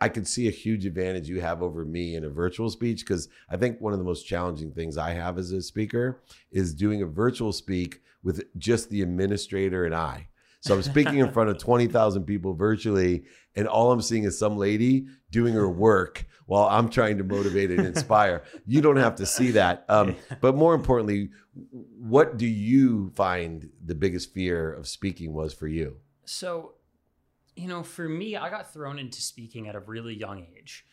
I 0.00 0.08
could 0.08 0.26
see 0.26 0.48
a 0.48 0.50
huge 0.50 0.86
advantage 0.86 1.28
you 1.28 1.40
have 1.40 1.62
over 1.62 1.84
me 1.84 2.14
in 2.14 2.24
a 2.24 2.30
virtual 2.30 2.70
speech 2.70 3.00
because 3.00 3.28
I 3.48 3.56
think 3.56 3.80
one 3.80 3.92
of 3.92 3.98
the 3.98 4.04
most 4.04 4.24
challenging 4.24 4.72
things 4.72 4.98
I 4.98 5.10
have 5.12 5.38
as 5.38 5.52
a 5.52 5.62
speaker 5.62 6.22
is 6.50 6.74
doing 6.74 7.02
a 7.02 7.06
virtual 7.06 7.52
speak 7.52 8.00
with 8.22 8.44
just 8.58 8.90
the 8.90 9.02
administrator 9.02 9.84
and 9.84 9.94
I. 9.94 10.28
So 10.60 10.74
I'm 10.74 10.82
speaking 10.82 11.18
in 11.18 11.32
front 11.32 11.50
of 11.50 11.58
20,000 11.62 12.24
people 12.24 12.54
virtually, 12.54 13.24
and 13.56 13.66
all 13.66 13.90
I'm 13.90 14.00
seeing 14.00 14.22
is 14.24 14.38
some 14.38 14.56
lady 14.56 15.06
doing 15.30 15.54
her 15.54 15.68
work 15.68 16.24
while 16.52 16.68
I'm 16.68 16.90
trying 16.90 17.16
to 17.16 17.24
motivate 17.24 17.70
and 17.70 17.86
inspire. 17.86 18.42
you 18.66 18.82
don't 18.82 18.98
have 18.98 19.14
to 19.14 19.24
see 19.24 19.52
that. 19.52 19.86
Um, 19.88 20.16
but 20.42 20.54
more 20.54 20.74
importantly, 20.74 21.30
what 21.98 22.36
do 22.36 22.44
you 22.44 23.10
find 23.16 23.70
the 23.82 23.94
biggest 23.94 24.34
fear 24.34 24.70
of 24.70 24.86
speaking 24.86 25.32
was 25.32 25.54
for 25.54 25.66
you? 25.66 25.96
So, 26.26 26.74
you 27.56 27.68
know, 27.68 27.82
for 27.82 28.06
me, 28.06 28.36
I 28.36 28.50
got 28.50 28.70
thrown 28.70 28.98
into 28.98 29.22
speaking 29.22 29.66
at 29.66 29.74
a 29.74 29.80
really 29.80 30.14
young 30.14 30.46
age. 30.54 30.84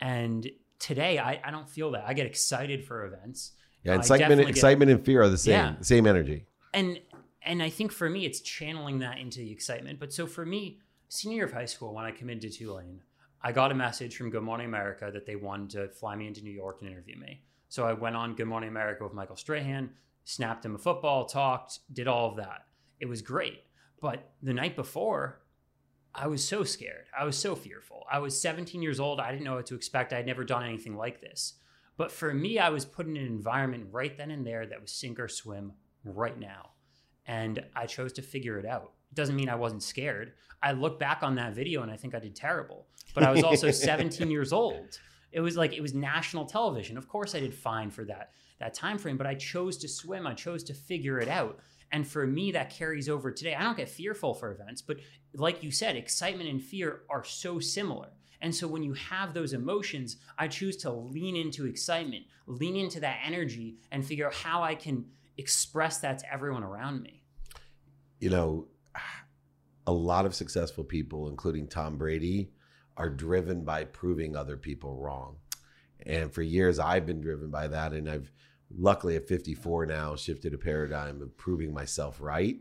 And 0.00 0.50
today, 0.80 1.20
I, 1.20 1.40
I 1.44 1.52
don't 1.52 1.70
feel 1.70 1.92
that. 1.92 2.02
I 2.04 2.12
get 2.12 2.26
excited 2.26 2.84
for 2.84 3.06
events. 3.06 3.52
Yeah, 3.84 3.94
excitement, 3.94 4.40
excitement 4.40 4.88
get, 4.88 4.96
and 4.96 5.06
fear 5.06 5.22
are 5.22 5.28
the 5.28 5.38
same, 5.38 5.52
yeah. 5.52 5.74
same 5.80 6.08
energy. 6.08 6.46
And 6.72 6.98
and 7.40 7.62
I 7.62 7.70
think 7.70 7.92
for 7.92 8.10
me, 8.10 8.26
it's 8.26 8.40
channeling 8.40 8.98
that 8.98 9.18
into 9.18 9.38
the 9.38 9.52
excitement. 9.52 10.00
But 10.00 10.12
so 10.12 10.26
for 10.26 10.44
me, 10.44 10.80
senior 11.08 11.36
year 11.36 11.44
of 11.44 11.52
high 11.52 11.66
school, 11.66 11.94
when 11.94 12.04
I 12.04 12.10
committed 12.10 12.50
to 12.50 12.58
Tulane, 12.58 13.02
I 13.46 13.52
got 13.52 13.70
a 13.70 13.74
message 13.74 14.16
from 14.16 14.30
Good 14.30 14.42
Morning 14.42 14.64
America 14.64 15.10
that 15.12 15.26
they 15.26 15.36
wanted 15.36 15.68
to 15.70 15.88
fly 15.90 16.16
me 16.16 16.26
into 16.26 16.40
New 16.40 16.50
York 16.50 16.78
and 16.80 16.90
interview 16.90 17.18
me. 17.18 17.42
So 17.68 17.86
I 17.86 17.92
went 17.92 18.16
on 18.16 18.34
Good 18.34 18.46
Morning 18.46 18.70
America 18.70 19.04
with 19.04 19.12
Michael 19.12 19.36
Strahan, 19.36 19.90
snapped 20.24 20.64
him 20.64 20.74
a 20.74 20.78
football, 20.78 21.26
talked, 21.26 21.80
did 21.92 22.08
all 22.08 22.30
of 22.30 22.36
that. 22.38 22.64
It 23.00 23.06
was 23.06 23.20
great. 23.20 23.64
But 24.00 24.30
the 24.42 24.54
night 24.54 24.76
before, 24.76 25.42
I 26.14 26.26
was 26.26 26.42
so 26.42 26.64
scared. 26.64 27.04
I 27.16 27.24
was 27.24 27.36
so 27.36 27.54
fearful. 27.54 28.04
I 28.10 28.18
was 28.18 28.40
17 28.40 28.80
years 28.80 28.98
old. 28.98 29.20
I 29.20 29.30
didn't 29.30 29.44
know 29.44 29.56
what 29.56 29.66
to 29.66 29.74
expect. 29.74 30.14
I'd 30.14 30.24
never 30.24 30.44
done 30.44 30.64
anything 30.64 30.96
like 30.96 31.20
this. 31.20 31.52
But 31.98 32.10
for 32.10 32.32
me, 32.32 32.58
I 32.58 32.70
was 32.70 32.86
put 32.86 33.06
in 33.06 33.18
an 33.18 33.26
environment 33.26 33.88
right 33.92 34.16
then 34.16 34.30
and 34.30 34.46
there 34.46 34.64
that 34.64 34.80
was 34.80 34.90
sink 34.90 35.20
or 35.20 35.28
swim 35.28 35.74
right 36.02 36.40
now. 36.40 36.70
And 37.26 37.62
I 37.76 37.84
chose 37.84 38.14
to 38.14 38.22
figure 38.22 38.58
it 38.58 38.64
out. 38.64 38.93
Doesn't 39.14 39.36
mean 39.36 39.48
I 39.48 39.54
wasn't 39.54 39.82
scared. 39.82 40.32
I 40.62 40.72
look 40.72 40.98
back 40.98 41.22
on 41.22 41.34
that 41.36 41.54
video 41.54 41.82
and 41.82 41.90
I 41.90 41.96
think 41.96 42.14
I 42.14 42.18
did 42.18 42.34
terrible. 42.34 42.86
But 43.14 43.22
I 43.22 43.30
was 43.30 43.42
also 43.42 43.70
17 43.70 44.30
years 44.30 44.52
old. 44.52 44.98
It 45.32 45.40
was 45.40 45.56
like 45.56 45.72
it 45.72 45.80
was 45.80 45.94
national 45.94 46.46
television. 46.46 46.96
Of 46.96 47.08
course 47.08 47.34
I 47.34 47.40
did 47.40 47.54
fine 47.54 47.90
for 47.90 48.04
that 48.04 48.30
that 48.60 48.74
time 48.74 48.98
frame, 48.98 49.16
but 49.16 49.26
I 49.26 49.34
chose 49.34 49.76
to 49.78 49.88
swim. 49.88 50.26
I 50.26 50.34
chose 50.34 50.62
to 50.64 50.74
figure 50.74 51.18
it 51.18 51.28
out. 51.28 51.58
And 51.92 52.06
for 52.06 52.26
me, 52.26 52.52
that 52.52 52.70
carries 52.70 53.08
over 53.08 53.30
today. 53.30 53.54
I 53.54 53.62
don't 53.62 53.76
get 53.76 53.88
fearful 53.88 54.34
for 54.34 54.52
events, 54.52 54.80
but 54.80 54.96
like 55.34 55.62
you 55.62 55.70
said, 55.70 55.96
excitement 55.96 56.48
and 56.48 56.62
fear 56.62 57.02
are 57.10 57.24
so 57.24 57.58
similar. 57.58 58.08
And 58.40 58.54
so 58.54 58.66
when 58.68 58.82
you 58.82 58.92
have 58.94 59.32
those 59.32 59.52
emotions, 59.52 60.16
I 60.38 60.48
choose 60.48 60.76
to 60.78 60.90
lean 60.90 61.36
into 61.36 61.66
excitement, 61.66 62.24
lean 62.46 62.76
into 62.76 63.00
that 63.00 63.20
energy, 63.24 63.78
and 63.90 64.04
figure 64.04 64.26
out 64.26 64.34
how 64.34 64.62
I 64.62 64.74
can 64.74 65.06
express 65.38 65.98
that 65.98 66.18
to 66.20 66.32
everyone 66.32 66.62
around 66.62 67.02
me. 67.02 67.22
You 68.18 68.30
know, 68.30 68.66
a 69.86 69.92
lot 69.92 70.26
of 70.26 70.34
successful 70.34 70.84
people, 70.84 71.28
including 71.28 71.68
Tom 71.68 71.96
Brady, 71.98 72.50
are 72.96 73.10
driven 73.10 73.64
by 73.64 73.84
proving 73.84 74.36
other 74.36 74.56
people 74.56 74.96
wrong. 74.96 75.36
And 76.06 76.32
for 76.32 76.42
years, 76.42 76.78
I've 76.78 77.06
been 77.06 77.20
driven 77.20 77.50
by 77.50 77.68
that. 77.68 77.92
And 77.92 78.08
I've 78.08 78.30
luckily 78.76 79.16
at 79.16 79.28
54 79.28 79.86
now 79.86 80.16
shifted 80.16 80.54
a 80.54 80.58
paradigm 80.58 81.22
of 81.22 81.36
proving 81.36 81.72
myself 81.72 82.20
right 82.20 82.56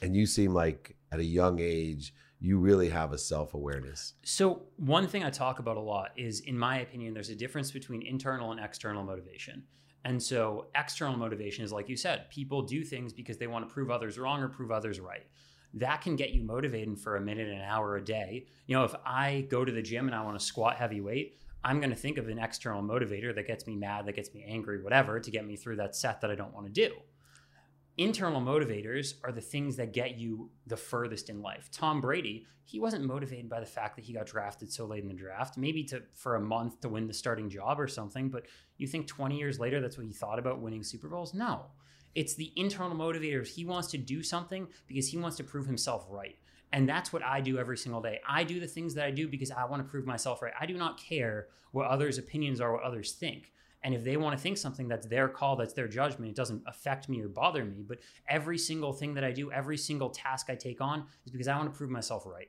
and 0.00 0.16
you 0.16 0.26
seem 0.26 0.52
like 0.52 0.96
at 1.12 1.18
a 1.18 1.24
young 1.24 1.58
age 1.60 2.14
you 2.40 2.58
really 2.58 2.88
have 2.88 3.12
a 3.12 3.18
self-awareness 3.18 4.14
so 4.24 4.62
one 4.76 5.06
thing 5.06 5.22
i 5.24 5.30
talk 5.30 5.58
about 5.58 5.76
a 5.76 5.80
lot 5.80 6.10
is 6.16 6.40
in 6.40 6.58
my 6.58 6.80
opinion 6.80 7.14
there's 7.14 7.28
a 7.28 7.34
difference 7.34 7.70
between 7.70 8.04
internal 8.04 8.50
and 8.50 8.60
external 8.60 9.04
motivation 9.04 9.62
and 10.04 10.20
so 10.20 10.66
external 10.74 11.16
motivation 11.16 11.64
is 11.64 11.72
like 11.72 11.88
you 11.88 11.96
said 11.96 12.28
people 12.30 12.62
do 12.62 12.82
things 12.82 13.12
because 13.12 13.38
they 13.38 13.46
want 13.46 13.66
to 13.66 13.72
prove 13.72 13.90
others 13.90 14.18
wrong 14.18 14.40
or 14.42 14.48
prove 14.48 14.70
others 14.70 14.98
right 14.98 15.26
that 15.74 16.02
can 16.02 16.16
get 16.16 16.30
you 16.30 16.42
motivated 16.42 16.98
for 16.98 17.16
a 17.16 17.20
minute 17.20 17.48
an 17.48 17.60
hour 17.60 17.96
a 17.96 18.04
day 18.04 18.46
you 18.66 18.76
know 18.76 18.84
if 18.84 18.94
i 19.04 19.46
go 19.50 19.64
to 19.64 19.72
the 19.72 19.82
gym 19.82 20.06
and 20.06 20.14
i 20.14 20.22
want 20.22 20.38
to 20.38 20.44
squat 20.44 20.76
heavy 20.76 21.00
weight 21.00 21.38
I'm 21.64 21.78
going 21.78 21.90
to 21.90 21.96
think 21.96 22.18
of 22.18 22.28
an 22.28 22.38
external 22.38 22.82
motivator 22.82 23.34
that 23.34 23.46
gets 23.46 23.66
me 23.66 23.76
mad, 23.76 24.06
that 24.06 24.16
gets 24.16 24.34
me 24.34 24.44
angry, 24.46 24.82
whatever, 24.82 25.20
to 25.20 25.30
get 25.30 25.46
me 25.46 25.56
through 25.56 25.76
that 25.76 25.94
set 25.94 26.20
that 26.20 26.30
I 26.30 26.34
don't 26.34 26.52
want 26.52 26.66
to 26.66 26.72
do. 26.72 26.94
Internal 27.98 28.40
motivators 28.40 29.14
are 29.22 29.32
the 29.32 29.40
things 29.40 29.76
that 29.76 29.92
get 29.92 30.16
you 30.16 30.50
the 30.66 30.76
furthest 30.76 31.28
in 31.28 31.42
life. 31.42 31.68
Tom 31.70 32.00
Brady, 32.00 32.46
he 32.64 32.80
wasn't 32.80 33.04
motivated 33.04 33.48
by 33.48 33.60
the 33.60 33.66
fact 33.66 33.96
that 33.96 34.04
he 34.04 34.14
got 34.14 34.26
drafted 34.26 34.72
so 34.72 34.86
late 34.86 35.02
in 35.02 35.08
the 35.08 35.14
draft, 35.14 35.58
maybe 35.58 35.84
to 35.84 36.02
for 36.14 36.36
a 36.36 36.40
month 36.40 36.80
to 36.80 36.88
win 36.88 37.06
the 37.06 37.14
starting 37.14 37.50
job 37.50 37.78
or 37.78 37.86
something, 37.86 38.28
but 38.28 38.46
you 38.78 38.86
think 38.86 39.06
20 39.06 39.36
years 39.36 39.60
later 39.60 39.80
that's 39.80 39.98
what 39.98 40.06
he 40.06 40.12
thought 40.12 40.38
about 40.38 40.60
winning 40.60 40.82
Super 40.82 41.08
Bowls? 41.08 41.34
No. 41.34 41.66
It's 42.14 42.34
the 42.34 42.52
internal 42.56 42.96
motivators. 42.96 43.48
He 43.48 43.64
wants 43.64 43.88
to 43.88 43.98
do 43.98 44.22
something 44.22 44.68
because 44.86 45.08
he 45.08 45.18
wants 45.18 45.36
to 45.38 45.44
prove 45.44 45.66
himself 45.66 46.06
right. 46.10 46.36
And 46.72 46.88
that's 46.88 47.12
what 47.12 47.22
I 47.22 47.40
do 47.40 47.58
every 47.58 47.76
single 47.76 48.00
day. 48.00 48.20
I 48.26 48.44
do 48.44 48.58
the 48.58 48.66
things 48.66 48.94
that 48.94 49.04
I 49.04 49.10
do 49.10 49.28
because 49.28 49.50
I 49.50 49.64
want 49.64 49.82
to 49.84 49.88
prove 49.88 50.06
myself 50.06 50.40
right. 50.42 50.52
I 50.58 50.66
do 50.66 50.74
not 50.74 50.98
care 50.98 51.48
what 51.72 51.86
others' 51.86 52.18
opinions 52.18 52.60
are, 52.60 52.72
what 52.72 52.82
others 52.82 53.12
think. 53.12 53.52
And 53.84 53.94
if 53.94 54.04
they 54.04 54.16
want 54.16 54.36
to 54.36 54.42
think 54.42 54.58
something, 54.58 54.88
that's 54.88 55.06
their 55.06 55.28
call, 55.28 55.56
that's 55.56 55.74
their 55.74 55.88
judgment. 55.88 56.30
It 56.30 56.36
doesn't 56.36 56.62
affect 56.66 57.08
me 57.08 57.20
or 57.20 57.28
bother 57.28 57.64
me. 57.64 57.82
But 57.86 57.98
every 58.28 58.56
single 58.56 58.92
thing 58.92 59.14
that 59.14 59.24
I 59.24 59.32
do, 59.32 59.50
every 59.50 59.76
single 59.76 60.10
task 60.10 60.46
I 60.48 60.54
take 60.54 60.80
on 60.80 61.06
is 61.26 61.32
because 61.32 61.48
I 61.48 61.56
want 61.56 61.72
to 61.72 61.76
prove 61.76 61.90
myself 61.90 62.24
right. 62.24 62.48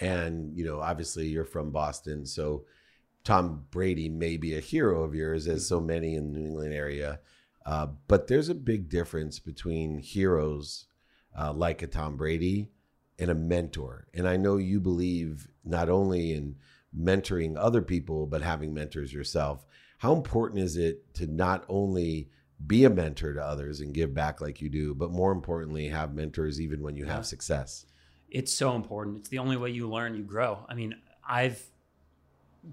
And, 0.00 0.56
you 0.56 0.64
know, 0.64 0.80
obviously 0.80 1.26
you're 1.26 1.44
from 1.44 1.70
Boston. 1.70 2.26
So 2.26 2.66
Tom 3.24 3.64
Brady 3.70 4.08
may 4.08 4.36
be 4.36 4.56
a 4.56 4.60
hero 4.60 5.02
of 5.02 5.14
yours, 5.14 5.48
as 5.48 5.62
mm-hmm. 5.62 5.74
so 5.74 5.80
many 5.80 6.14
in 6.14 6.32
the 6.32 6.38
New 6.38 6.46
England 6.46 6.74
area. 6.74 7.20
Uh, 7.64 7.88
but 8.08 8.26
there's 8.26 8.48
a 8.48 8.54
big 8.54 8.88
difference 8.88 9.38
between 9.38 9.98
heroes 9.98 10.86
uh, 11.38 11.52
like 11.52 11.82
a 11.82 11.86
Tom 11.86 12.16
Brady 12.16 12.70
and 13.18 13.30
a 13.30 13.34
mentor. 13.34 14.06
And 14.14 14.28
I 14.28 14.36
know 14.36 14.56
you 14.56 14.80
believe 14.80 15.48
not 15.64 15.88
only 15.88 16.32
in 16.32 16.56
mentoring 16.98 17.56
other 17.56 17.82
people, 17.82 18.26
but 18.26 18.42
having 18.42 18.74
mentors 18.74 19.12
yourself. 19.12 19.64
How 19.98 20.14
important 20.14 20.60
is 20.60 20.76
it 20.76 21.14
to 21.14 21.26
not 21.26 21.64
only 21.68 22.28
be 22.66 22.84
a 22.84 22.90
mentor 22.90 23.32
to 23.34 23.42
others 23.42 23.80
and 23.80 23.94
give 23.94 24.14
back 24.14 24.40
like 24.40 24.60
you 24.60 24.68
do, 24.68 24.94
but 24.94 25.10
more 25.10 25.32
importantly, 25.32 25.88
have 25.88 26.14
mentors 26.14 26.60
even 26.60 26.82
when 26.82 26.96
you 26.96 27.06
yeah. 27.06 27.14
have 27.14 27.26
success? 27.26 27.86
It's 28.28 28.52
so 28.52 28.74
important. 28.74 29.18
It's 29.18 29.28
the 29.28 29.38
only 29.38 29.56
way 29.56 29.70
you 29.70 29.88
learn, 29.88 30.16
you 30.16 30.22
grow. 30.22 30.64
I 30.68 30.74
mean, 30.74 30.94
I've 31.26 31.64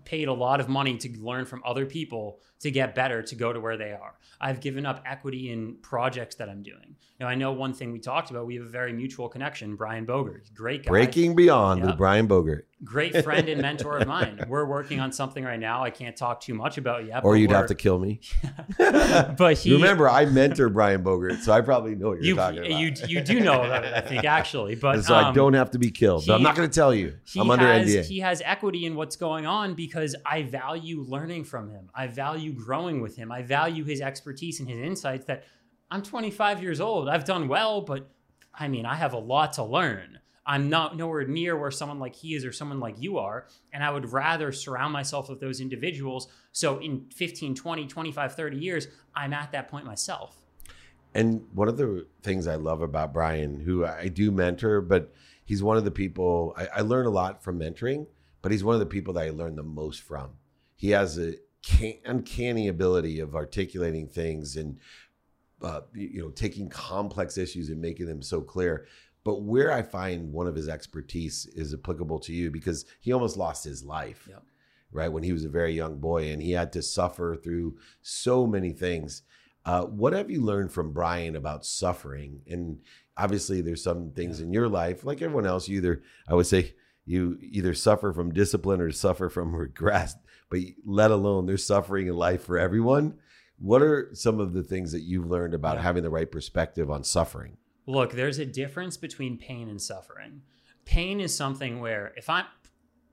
paid 0.05 0.27
a 0.27 0.33
lot 0.33 0.59
of 0.59 0.69
money 0.69 0.97
to 0.97 1.09
learn 1.19 1.45
from 1.45 1.61
other 1.65 1.85
people 1.85 2.39
to 2.59 2.71
get 2.71 2.93
better 2.93 3.21
to 3.23 3.35
go 3.35 3.53
to 3.53 3.59
where 3.59 3.77
they 3.77 3.91
are. 3.91 4.15
I've 4.41 4.61
given 4.61 4.85
up 4.85 5.01
equity 5.05 5.51
in 5.51 5.77
projects 5.81 6.35
that 6.35 6.49
I'm 6.49 6.63
doing. 6.63 6.95
Now 7.19 7.27
I 7.27 7.35
know 7.35 7.51
one 7.51 7.73
thing 7.73 7.91
we 7.91 7.99
talked 7.99 8.31
about. 8.31 8.45
We 8.45 8.55
have 8.55 8.65
a 8.65 8.69
very 8.69 8.93
mutual 8.93 9.27
connection. 9.27 9.75
Brian 9.75 10.05
Bogert, 10.05 10.53
great 10.53 10.83
guy. 10.83 10.89
Breaking 10.89 11.35
Beyond 11.35 11.79
yep. 11.79 11.87
with 11.87 11.97
Brian 11.97 12.27
Bogert, 12.27 12.63
great 12.83 13.23
friend 13.23 13.49
and 13.49 13.61
mentor 13.61 13.97
of 13.97 14.07
mine. 14.07 14.45
We're 14.47 14.65
working 14.65 15.01
on 15.01 15.11
something 15.11 15.43
right 15.43 15.59
now. 15.59 15.83
I 15.83 15.89
can't 15.89 16.15
talk 16.15 16.39
too 16.39 16.53
much 16.53 16.77
about 16.77 17.05
yet. 17.05 17.25
Or 17.25 17.35
you'd 17.35 17.51
have 17.51 17.67
to 17.67 17.75
kill 17.75 17.99
me. 17.99 18.21
but 18.77 19.57
he 19.57 19.73
remember, 19.73 20.07
I 20.09 20.25
mentor 20.25 20.69
Brian 20.69 21.03
Bogert, 21.03 21.39
so 21.39 21.51
I 21.51 21.59
probably 21.61 21.95
know 21.95 22.09
what 22.09 22.15
you're 22.15 22.25
you, 22.25 22.35
talking 22.35 22.59
about. 22.59 22.79
You 22.79 22.93
you 23.07 23.21
do 23.21 23.39
know 23.41 23.63
about 23.63 23.83
it, 23.83 23.93
I 23.93 24.01
think 24.01 24.23
actually. 24.23 24.75
But 24.75 24.95
and 24.95 25.05
so 25.05 25.15
um, 25.15 25.25
I 25.25 25.31
don't 25.33 25.53
have 25.53 25.71
to 25.71 25.79
be 25.79 25.91
killed. 25.91 26.23
He, 26.23 26.31
I'm 26.31 26.43
not 26.43 26.55
going 26.55 26.69
to 26.69 26.73
tell 26.73 26.93
you. 26.93 27.15
I'm 27.37 27.49
under 27.51 27.67
has, 27.67 27.87
NDA. 27.87 28.05
He 28.05 28.19
has 28.19 28.41
equity 28.45 28.85
in 28.85 28.95
what's 28.95 29.17
going 29.17 29.45
on 29.45 29.73
because 29.79 30.13
I 30.25 30.43
value 30.43 31.05
learning 31.07 31.45
from 31.45 31.69
him. 31.69 31.89
I 31.95 32.07
value 32.07 32.51
growing 32.51 32.99
with 32.99 33.15
him. 33.15 33.31
I 33.31 33.43
value 33.43 33.85
his 33.85 34.01
expertise 34.01 34.59
and 34.59 34.67
his 34.67 34.77
insights 34.77 35.23
that 35.27 35.45
I'm 35.89 36.03
25 36.03 36.61
years 36.61 36.81
old. 36.81 37.07
I've 37.07 37.23
done 37.23 37.47
well, 37.47 37.79
but 37.79 38.09
I 38.53 38.67
mean, 38.67 38.85
I 38.85 38.95
have 38.95 39.13
a 39.13 39.17
lot 39.17 39.53
to 39.53 39.63
learn. 39.63 40.19
I'm 40.45 40.69
not 40.69 40.97
nowhere 40.97 41.25
near 41.25 41.57
where 41.57 41.71
someone 41.71 41.97
like 41.97 42.13
he 42.13 42.35
is 42.35 42.43
or 42.43 42.51
someone 42.51 42.81
like 42.81 43.01
you 43.01 43.19
are. 43.19 43.47
And 43.71 43.81
I 43.81 43.89
would 43.89 44.11
rather 44.11 44.51
surround 44.51 44.91
myself 44.91 45.29
with 45.29 45.39
those 45.39 45.61
individuals. 45.61 46.27
So 46.51 46.79
in 46.79 47.05
15, 47.15 47.55
20, 47.55 47.87
25, 47.87 48.35
30 48.35 48.57
years, 48.57 48.87
I'm 49.15 49.31
at 49.31 49.53
that 49.53 49.69
point 49.69 49.85
myself. 49.85 50.41
And 51.13 51.45
one 51.53 51.69
of 51.69 51.77
the 51.77 52.05
things 52.21 52.47
I 52.47 52.55
love 52.55 52.81
about 52.81 53.13
Brian, 53.13 53.61
who 53.61 53.85
I 53.85 54.09
do 54.09 54.29
mentor, 54.29 54.81
but 54.81 55.13
he's 55.45 55.63
one 55.63 55.77
of 55.77 55.85
the 55.85 55.91
people 55.91 56.53
I, 56.57 56.67
I 56.75 56.81
learn 56.81 57.05
a 57.05 57.11
lot 57.11 57.41
from 57.41 57.57
mentoring, 57.59 58.07
but 58.41 58.51
he's 58.51 58.63
one 58.63 58.75
of 58.75 58.79
the 58.79 58.85
people 58.85 59.13
that 59.15 59.25
I 59.25 59.29
learn 59.31 59.55
the 59.55 59.63
most 59.63 60.01
from. 60.01 60.31
He 60.75 60.91
has 60.91 61.17
a 61.17 61.35
can, 61.61 61.95
uncanny 62.05 62.67
ability 62.67 63.19
of 63.19 63.35
articulating 63.35 64.07
things 64.07 64.55
and 64.55 64.79
uh, 65.61 65.81
you 65.93 66.21
know 66.21 66.29
taking 66.29 66.69
complex 66.69 67.37
issues 67.37 67.69
and 67.69 67.81
making 67.81 68.05
them 68.05 68.21
so 68.21 68.41
clear. 68.41 68.87
But 69.23 69.41
where 69.41 69.71
I 69.71 69.81
find 69.81 70.31
one 70.31 70.47
of 70.47 70.55
his 70.55 70.69
expertise 70.69 71.45
is 71.53 71.73
applicable 71.73 72.19
to 72.19 72.33
you 72.33 72.49
because 72.49 72.85
he 73.01 73.11
almost 73.11 73.37
lost 73.37 73.65
his 73.65 73.83
life, 73.83 74.27
yep. 74.29 74.43
right 74.91 75.11
when 75.11 75.23
he 75.23 75.33
was 75.33 75.43
a 75.43 75.49
very 75.49 75.73
young 75.73 75.99
boy, 75.99 76.31
and 76.31 76.41
he 76.41 76.51
had 76.51 76.71
to 76.73 76.81
suffer 76.81 77.35
through 77.35 77.77
so 78.01 78.47
many 78.47 78.71
things. 78.71 79.23
Uh, 79.65 79.83
what 79.83 80.13
have 80.13 80.31
you 80.31 80.41
learned 80.41 80.71
from 80.71 80.93
Brian 80.93 81.35
about 81.35 81.65
suffering? 81.65 82.41
And 82.49 82.79
obviously, 83.17 83.59
there's 83.59 83.83
some 83.83 84.11
things 84.11 84.39
yeah. 84.39 84.45
in 84.45 84.53
your 84.53 84.69
life, 84.69 85.03
like 85.03 85.21
everyone 85.21 85.45
else. 85.45 85.67
You 85.67 85.77
either, 85.77 86.01
I 86.27 86.33
would 86.33 86.47
say, 86.47 86.73
you 87.09 87.37
either 87.41 87.73
suffer 87.73 88.13
from 88.13 88.33
discipline 88.33 88.81
or 88.81 88.91
suffer 88.91 89.29
from 89.29 89.55
regret 89.55 90.13
but 90.49 90.59
let 90.85 91.11
alone 91.11 91.45
there's 91.45 91.65
suffering 91.65 92.07
in 92.07 92.15
life 92.15 92.43
for 92.43 92.57
everyone. 92.57 93.15
What 93.59 93.81
are 93.81 94.09
some 94.13 94.39
of 94.39 94.53
the 94.53 94.63
things 94.63 94.91
that 94.93 95.01
you've 95.01 95.29
learned 95.29 95.53
about 95.53 95.75
yeah. 95.75 95.83
having 95.83 96.03
the 96.03 96.09
right 96.09 96.29
perspective 96.29 96.89
on 96.89 97.03
suffering? 97.03 97.57
Look, 97.85 98.13
there's 98.13 98.39
a 98.39 98.45
difference 98.45 98.97
between 98.97 99.37
pain 99.37 99.69
and 99.69 99.81
suffering. 99.81 100.41
Pain 100.85 101.19
is 101.19 101.35
something 101.35 101.79
where 101.79 102.13
if 102.15 102.29
I'm 102.29 102.45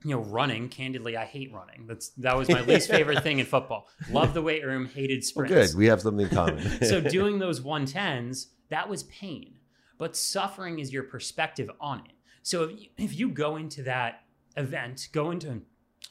you 0.04 0.14
know, 0.14 0.22
running. 0.22 0.68
Candidly, 0.68 1.16
I 1.16 1.24
hate 1.24 1.52
running. 1.52 1.86
That's 1.86 2.10
that 2.18 2.36
was 2.36 2.48
my 2.48 2.60
least 2.60 2.88
favorite 2.88 3.24
thing 3.24 3.40
in 3.40 3.46
football. 3.46 3.88
Love 4.10 4.34
the 4.34 4.42
weight 4.42 4.64
room, 4.64 4.86
hated 4.86 5.24
sprints. 5.24 5.72
Good, 5.72 5.76
we 5.76 5.86
have 5.86 6.00
something 6.00 6.26
in 6.26 6.32
common. 6.32 6.82
so 6.82 7.00
doing 7.10 7.38
those 7.40 7.60
one 7.60 7.86
tens, 7.86 8.48
that 8.68 8.88
was 8.88 9.02
pain. 9.04 9.54
But 9.98 10.14
suffering 10.14 10.78
is 10.78 10.92
your 10.92 11.02
perspective 11.02 11.70
on 11.80 12.00
it. 12.00 12.12
So 12.46 12.62
if 12.62 12.80
you, 12.80 12.88
if 12.96 13.18
you 13.18 13.28
go 13.30 13.56
into 13.56 13.82
that 13.82 14.22
event, 14.56 15.08
go 15.10 15.32
into 15.32 15.62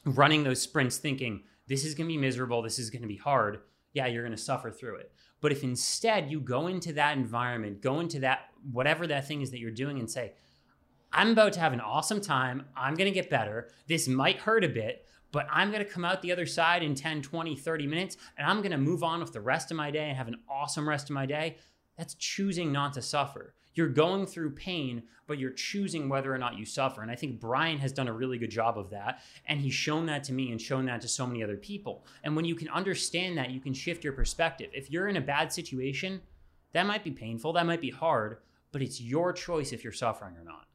running 0.04 0.44
those 0.44 0.62
sprints 0.62 0.98
thinking 0.98 1.44
this 1.68 1.86
is 1.86 1.96
going 1.96 2.10
to 2.10 2.14
be 2.14 2.18
miserable, 2.18 2.62
this 2.62 2.78
is 2.78 2.90
going 2.90 3.04
to 3.04 3.08
be 3.08 3.16
hard, 3.16 3.62
yeah, 3.94 4.08
you're 4.08 4.24
going 4.24 4.36
to 4.36 4.38
suffer 4.38 4.70
through 4.70 4.98
it. 4.98 5.14
But 5.40 5.54
if 5.54 5.64
instead 5.64 6.30
you 6.30 6.42
go 6.42 6.68
into 6.68 6.92
that 6.92 7.16
environment, 7.16 7.82
go 7.82 8.02
into 8.02 8.20
that, 8.20 8.50
whatever 8.70 9.08
that 9.08 9.26
thing 9.26 9.44
is 9.44 9.52
that 9.52 9.60
you're 9.60 9.72
doing, 9.72 9.98
and 9.98 10.12
say, 10.12 10.34
I'm 11.14 11.32
about 11.32 11.54
to 11.54 11.62
have 11.62 11.72
an 11.72 11.80
awesome 11.80 12.20
time, 12.20 12.66
I'm 12.76 12.96
going 12.96 13.10
to 13.10 13.18
get 13.18 13.30
better, 13.30 13.70
this 13.88 14.10
might 14.10 14.40
hurt 14.40 14.66
a 14.66 14.68
bit, 14.68 15.06
but 15.32 15.48
I'm 15.50 15.72
going 15.72 15.86
to 15.86 15.90
come 15.90 16.04
out 16.04 16.22
the 16.22 16.34
other 16.34 16.46
side 16.46 16.84
in 16.84 16.96
10, 16.96 17.22
20, 17.22 17.56
30 17.56 17.88
minutes, 17.88 18.18
and 18.38 18.46
I'm 18.46 18.58
going 18.58 18.72
to 18.72 18.78
move 18.78 19.04
on 19.04 19.22
with 19.22 19.32
the 19.32 19.40
rest 19.40 19.72
of 19.72 19.78
my 19.78 19.90
day 19.90 20.10
and 20.10 20.18
have 20.18 20.28
an 20.28 20.42
awesome 20.50 20.90
rest 20.90 21.10
of 21.10 21.14
my 21.14 21.26
day. 21.26 21.56
That's 21.98 22.16
choosing 22.16 22.74
not 22.74 22.92
to 22.96 23.02
suffer. 23.02 23.54
You're 23.76 23.90
going 23.90 24.26
through 24.26 24.52
pain, 24.52 25.04
but 25.28 25.38
you're 25.38 25.52
choosing 25.52 26.10
whether 26.10 26.34
or 26.34 26.38
not 26.38 26.58
you 26.58 26.66
suffer. 26.66 27.02
And 27.02 27.12
I 27.12 27.16
think 27.16 27.40
Brian 27.40 27.78
has 27.80 27.92
done 27.92 28.08
a 28.08 28.14
really 28.14 28.38
good 28.38 28.50
job 28.50 28.78
of 28.78 28.90
that. 28.90 29.22
And 29.46 29.60
he's 29.60 29.74
shown 29.74 30.06
that 30.08 30.24
to 30.26 30.34
me 30.34 30.52
and 30.52 30.62
shown 30.62 30.86
that 30.86 31.02
to 31.02 31.08
so 31.08 31.28
many 31.28 31.44
other 31.44 31.58
people. 31.58 32.06
And 32.24 32.36
when 32.36 32.46
you 32.46 32.56
can 32.56 32.70
understand 32.70 33.38
that, 33.38 33.52
you 33.52 33.60
can 33.60 33.74
shift 33.74 34.04
your 34.04 34.14
perspective. 34.14 34.70
If 34.74 34.90
you're 34.90 35.08
in 35.08 35.18
a 35.18 35.22
bad 35.22 35.52
situation, 35.52 36.22
that 36.72 36.86
might 36.86 37.04
be 37.04 37.12
painful, 37.12 37.54
that 37.54 37.66
might 37.66 37.82
be 37.82 37.90
hard, 37.90 38.38
but 38.72 38.82
it's 38.82 39.00
your 39.00 39.34
choice 39.34 39.72
if 39.72 39.84
you're 39.84 39.94
suffering 39.94 40.36
or 40.38 40.44
not. 40.44 40.68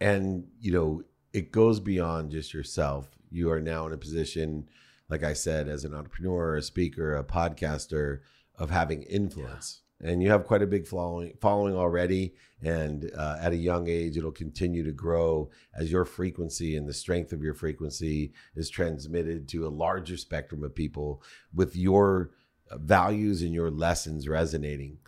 And, 0.00 0.46
you 0.60 0.72
know, 0.72 1.02
it 1.32 1.52
goes 1.52 1.80
beyond 1.80 2.30
just 2.30 2.54
yourself. 2.54 3.08
You 3.30 3.50
are 3.50 3.60
now 3.60 3.86
in 3.86 3.92
a 3.92 3.96
position, 3.96 4.68
like 5.08 5.22
I 5.22 5.32
said, 5.32 5.68
as 5.68 5.84
an 5.84 5.94
entrepreneur, 5.94 6.56
a 6.56 6.62
speaker, 6.62 7.16
a 7.16 7.24
podcaster, 7.24 8.20
of 8.56 8.70
having 8.70 9.02
influence. 9.02 9.82
And 10.00 10.22
you 10.22 10.30
have 10.30 10.46
quite 10.46 10.62
a 10.62 10.66
big 10.66 10.86
following 10.86 11.32
following 11.40 11.74
already, 11.74 12.34
and 12.62 13.10
uh, 13.16 13.36
at 13.40 13.52
a 13.52 13.56
young 13.56 13.88
age, 13.88 14.16
it'll 14.16 14.30
continue 14.30 14.84
to 14.84 14.92
grow 14.92 15.50
as 15.74 15.90
your 15.90 16.04
frequency 16.04 16.76
and 16.76 16.86
the 16.86 16.94
strength 16.94 17.32
of 17.32 17.42
your 17.42 17.54
frequency 17.54 18.32
is 18.54 18.70
transmitted 18.70 19.48
to 19.48 19.66
a 19.66 19.70
larger 19.70 20.16
spectrum 20.16 20.62
of 20.62 20.74
people 20.74 21.20
with 21.52 21.74
your 21.74 22.30
values 22.76 23.42
and 23.42 23.52
your 23.52 23.70
lessons 23.70 24.28
resonating. 24.28 24.98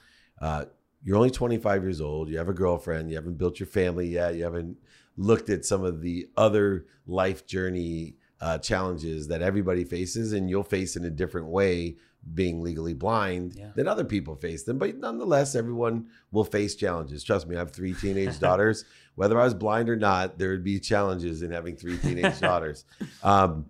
Uh, 0.40 0.64
you're 1.02 1.16
only 1.16 1.30
25 1.30 1.82
years 1.82 2.00
old. 2.00 2.28
You 2.28 2.38
have 2.38 2.48
a 2.48 2.54
girlfriend. 2.54 3.10
You 3.10 3.16
haven't 3.16 3.38
built 3.38 3.60
your 3.60 3.66
family 3.66 4.08
yet. 4.08 4.34
You 4.34 4.44
haven't 4.44 4.76
looked 5.16 5.50
at 5.50 5.64
some 5.64 5.84
of 5.84 6.02
the 6.02 6.28
other 6.36 6.86
life 7.06 7.46
journey 7.46 8.16
uh, 8.40 8.58
challenges 8.58 9.28
that 9.28 9.42
everybody 9.42 9.84
faces, 9.84 10.32
and 10.32 10.48
you'll 10.48 10.62
face 10.62 10.96
in 10.96 11.04
a 11.04 11.10
different 11.10 11.48
way 11.48 11.96
being 12.34 12.60
legally 12.60 12.94
blind 12.94 13.54
yeah. 13.54 13.70
than 13.74 13.88
other 13.88 14.04
people 14.04 14.36
face 14.36 14.62
them. 14.64 14.78
But 14.78 14.96
nonetheless, 14.96 15.54
everyone 15.54 16.06
will 16.30 16.44
face 16.44 16.74
challenges. 16.74 17.24
Trust 17.24 17.48
me, 17.48 17.56
I 17.56 17.58
have 17.58 17.72
three 17.72 17.94
teenage 17.94 18.38
daughters. 18.40 18.84
Whether 19.14 19.40
I 19.40 19.44
was 19.44 19.54
blind 19.54 19.88
or 19.88 19.96
not, 19.96 20.38
there 20.38 20.50
would 20.50 20.64
be 20.64 20.78
challenges 20.78 21.42
in 21.42 21.50
having 21.50 21.76
three 21.76 21.98
teenage 21.98 22.40
daughters. 22.40 22.84
Um, 23.22 23.66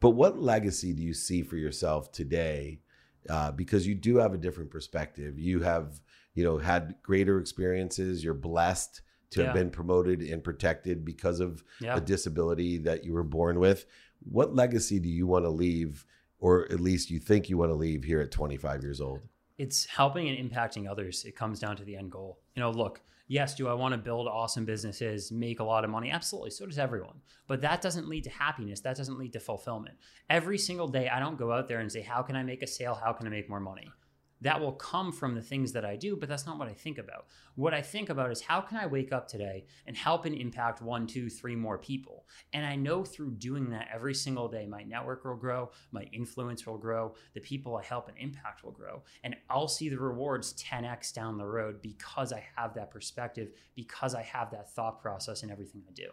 but 0.00 0.10
what 0.10 0.38
legacy 0.38 0.92
do 0.92 1.02
you 1.02 1.14
see 1.14 1.42
for 1.42 1.56
yourself 1.56 2.12
today? 2.12 2.80
Uh, 3.28 3.50
because 3.50 3.86
you 3.86 3.94
do 3.94 4.18
have 4.18 4.34
a 4.34 4.38
different 4.38 4.70
perspective. 4.70 5.38
You 5.38 5.60
have, 5.62 6.00
you 6.34 6.44
know, 6.44 6.58
had 6.58 6.94
greater 7.02 7.40
experiences. 7.40 8.22
You're 8.22 8.34
blessed 8.34 9.00
to 9.30 9.40
yeah. 9.40 9.46
have 9.46 9.54
been 9.54 9.70
promoted 9.70 10.20
and 10.20 10.44
protected 10.44 11.04
because 11.04 11.40
of 11.40 11.64
yeah. 11.80 11.96
a 11.96 12.00
disability 12.00 12.78
that 12.78 13.04
you 13.04 13.12
were 13.14 13.24
born 13.24 13.58
with. 13.58 13.86
What 14.20 14.54
legacy 14.54 15.00
do 15.00 15.08
you 15.08 15.26
want 15.26 15.44
to 15.44 15.50
leave, 15.50 16.04
or 16.38 16.70
at 16.70 16.80
least 16.80 17.10
you 17.10 17.18
think 17.18 17.48
you 17.48 17.58
want 17.58 17.70
to 17.70 17.76
leave 17.76 18.04
here 18.04 18.20
at 18.20 18.30
25 18.30 18.82
years 18.82 19.00
old? 19.00 19.20
It's 19.58 19.86
helping 19.86 20.28
and 20.28 20.50
impacting 20.50 20.90
others. 20.90 21.24
It 21.24 21.34
comes 21.34 21.58
down 21.58 21.76
to 21.76 21.84
the 21.84 21.96
end 21.96 22.12
goal. 22.12 22.40
You 22.54 22.60
know, 22.60 22.70
look, 22.70 23.00
yes, 23.26 23.54
do 23.54 23.68
I 23.68 23.74
want 23.74 23.92
to 23.92 23.98
build 23.98 24.28
awesome 24.28 24.64
businesses, 24.64 25.32
make 25.32 25.60
a 25.60 25.64
lot 25.64 25.84
of 25.84 25.90
money? 25.90 26.10
Absolutely. 26.10 26.50
So 26.50 26.66
does 26.66 26.78
everyone. 26.78 27.20
But 27.46 27.62
that 27.62 27.80
doesn't 27.80 28.08
lead 28.08 28.24
to 28.24 28.30
happiness. 28.30 28.80
That 28.80 28.96
doesn't 28.96 29.18
lead 29.18 29.32
to 29.32 29.40
fulfillment. 29.40 29.96
Every 30.28 30.58
single 30.58 30.88
day, 30.88 31.08
I 31.08 31.20
don't 31.20 31.38
go 31.38 31.52
out 31.52 31.68
there 31.68 31.80
and 31.80 31.90
say, 31.90 32.02
how 32.02 32.22
can 32.22 32.36
I 32.36 32.42
make 32.42 32.62
a 32.62 32.66
sale? 32.66 32.98
How 33.02 33.12
can 33.12 33.26
I 33.26 33.30
make 33.30 33.48
more 33.48 33.60
money? 33.60 33.90
That 34.42 34.60
will 34.60 34.72
come 34.72 35.12
from 35.12 35.34
the 35.34 35.42
things 35.42 35.72
that 35.72 35.84
I 35.84 35.96
do, 35.96 36.16
but 36.16 36.28
that's 36.28 36.46
not 36.46 36.58
what 36.58 36.68
I 36.68 36.74
think 36.74 36.98
about. 36.98 37.26
What 37.54 37.72
I 37.72 37.80
think 37.80 38.10
about 38.10 38.30
is 38.30 38.40
how 38.42 38.60
can 38.60 38.76
I 38.76 38.86
wake 38.86 39.12
up 39.12 39.28
today 39.28 39.64
and 39.86 39.96
help 39.96 40.26
and 40.26 40.34
impact 40.34 40.82
one, 40.82 41.06
two, 41.06 41.30
three 41.30 41.56
more 41.56 41.78
people? 41.78 42.26
And 42.52 42.66
I 42.66 42.76
know 42.76 43.04
through 43.04 43.32
doing 43.32 43.70
that 43.70 43.88
every 43.92 44.14
single 44.14 44.48
day, 44.48 44.66
my 44.66 44.82
network 44.82 45.24
will 45.24 45.36
grow, 45.36 45.70
my 45.90 46.02
influence 46.12 46.66
will 46.66 46.78
grow, 46.78 47.14
the 47.34 47.40
people 47.40 47.76
I 47.76 47.84
help 47.84 48.08
and 48.08 48.18
impact 48.18 48.62
will 48.62 48.72
grow. 48.72 49.02
And 49.24 49.36
I'll 49.48 49.68
see 49.68 49.88
the 49.88 49.98
rewards 49.98 50.52
10x 50.54 51.14
down 51.14 51.38
the 51.38 51.46
road 51.46 51.80
because 51.80 52.32
I 52.32 52.44
have 52.56 52.74
that 52.74 52.90
perspective, 52.90 53.52
because 53.74 54.14
I 54.14 54.22
have 54.22 54.50
that 54.50 54.70
thought 54.70 55.00
process 55.00 55.42
in 55.42 55.50
everything 55.50 55.82
I 55.88 55.92
do. 55.92 56.10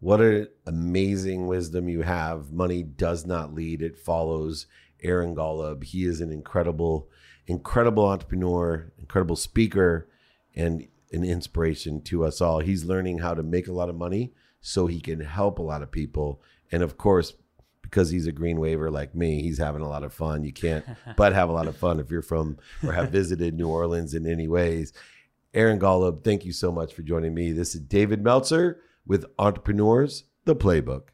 What 0.00 0.20
an 0.20 0.48
amazing 0.66 1.46
wisdom 1.46 1.88
you 1.88 2.02
have. 2.02 2.52
Money 2.52 2.82
does 2.82 3.24
not 3.24 3.54
lead, 3.54 3.80
it 3.80 3.98
follows. 3.98 4.66
Aaron 5.02 5.34
Golub, 5.34 5.84
he 5.84 6.04
is 6.04 6.20
an 6.20 6.32
incredible 6.32 7.08
incredible 7.46 8.06
entrepreneur, 8.06 8.92
incredible 8.98 9.36
speaker, 9.36 10.08
and 10.54 10.86
an 11.12 11.24
inspiration 11.24 12.00
to 12.02 12.24
us 12.24 12.40
all. 12.40 12.60
He's 12.60 12.84
learning 12.84 13.18
how 13.18 13.34
to 13.34 13.42
make 13.42 13.68
a 13.68 13.72
lot 13.72 13.88
of 13.88 13.96
money 13.96 14.32
so 14.60 14.86
he 14.86 15.00
can 15.00 15.20
help 15.20 15.58
a 15.58 15.62
lot 15.62 15.82
of 15.82 15.90
people. 15.90 16.40
And 16.72 16.82
of 16.82 16.96
course, 16.96 17.34
because 17.82 18.10
he's 18.10 18.26
a 18.26 18.32
green 18.32 18.58
waver 18.58 18.90
like 18.90 19.14
me, 19.14 19.42
he's 19.42 19.58
having 19.58 19.82
a 19.82 19.88
lot 19.88 20.04
of 20.04 20.12
fun. 20.12 20.42
You 20.42 20.52
can't 20.52 20.84
but 21.16 21.32
have 21.32 21.48
a 21.48 21.52
lot 21.52 21.68
of 21.68 21.76
fun 21.76 22.00
if 22.00 22.10
you're 22.10 22.22
from 22.22 22.58
or 22.82 22.92
have 22.92 23.10
visited 23.10 23.54
New 23.54 23.68
Orleans 23.68 24.14
in 24.14 24.26
any 24.26 24.48
ways. 24.48 24.92
Aaron 25.52 25.78
Golub, 25.78 26.24
thank 26.24 26.44
you 26.44 26.52
so 26.52 26.72
much 26.72 26.94
for 26.94 27.02
joining 27.02 27.34
me. 27.34 27.52
This 27.52 27.74
is 27.74 27.80
David 27.82 28.24
Meltzer 28.24 28.80
with 29.06 29.26
Entrepreneurs, 29.38 30.24
the 30.46 30.56
Playbook. 30.56 31.13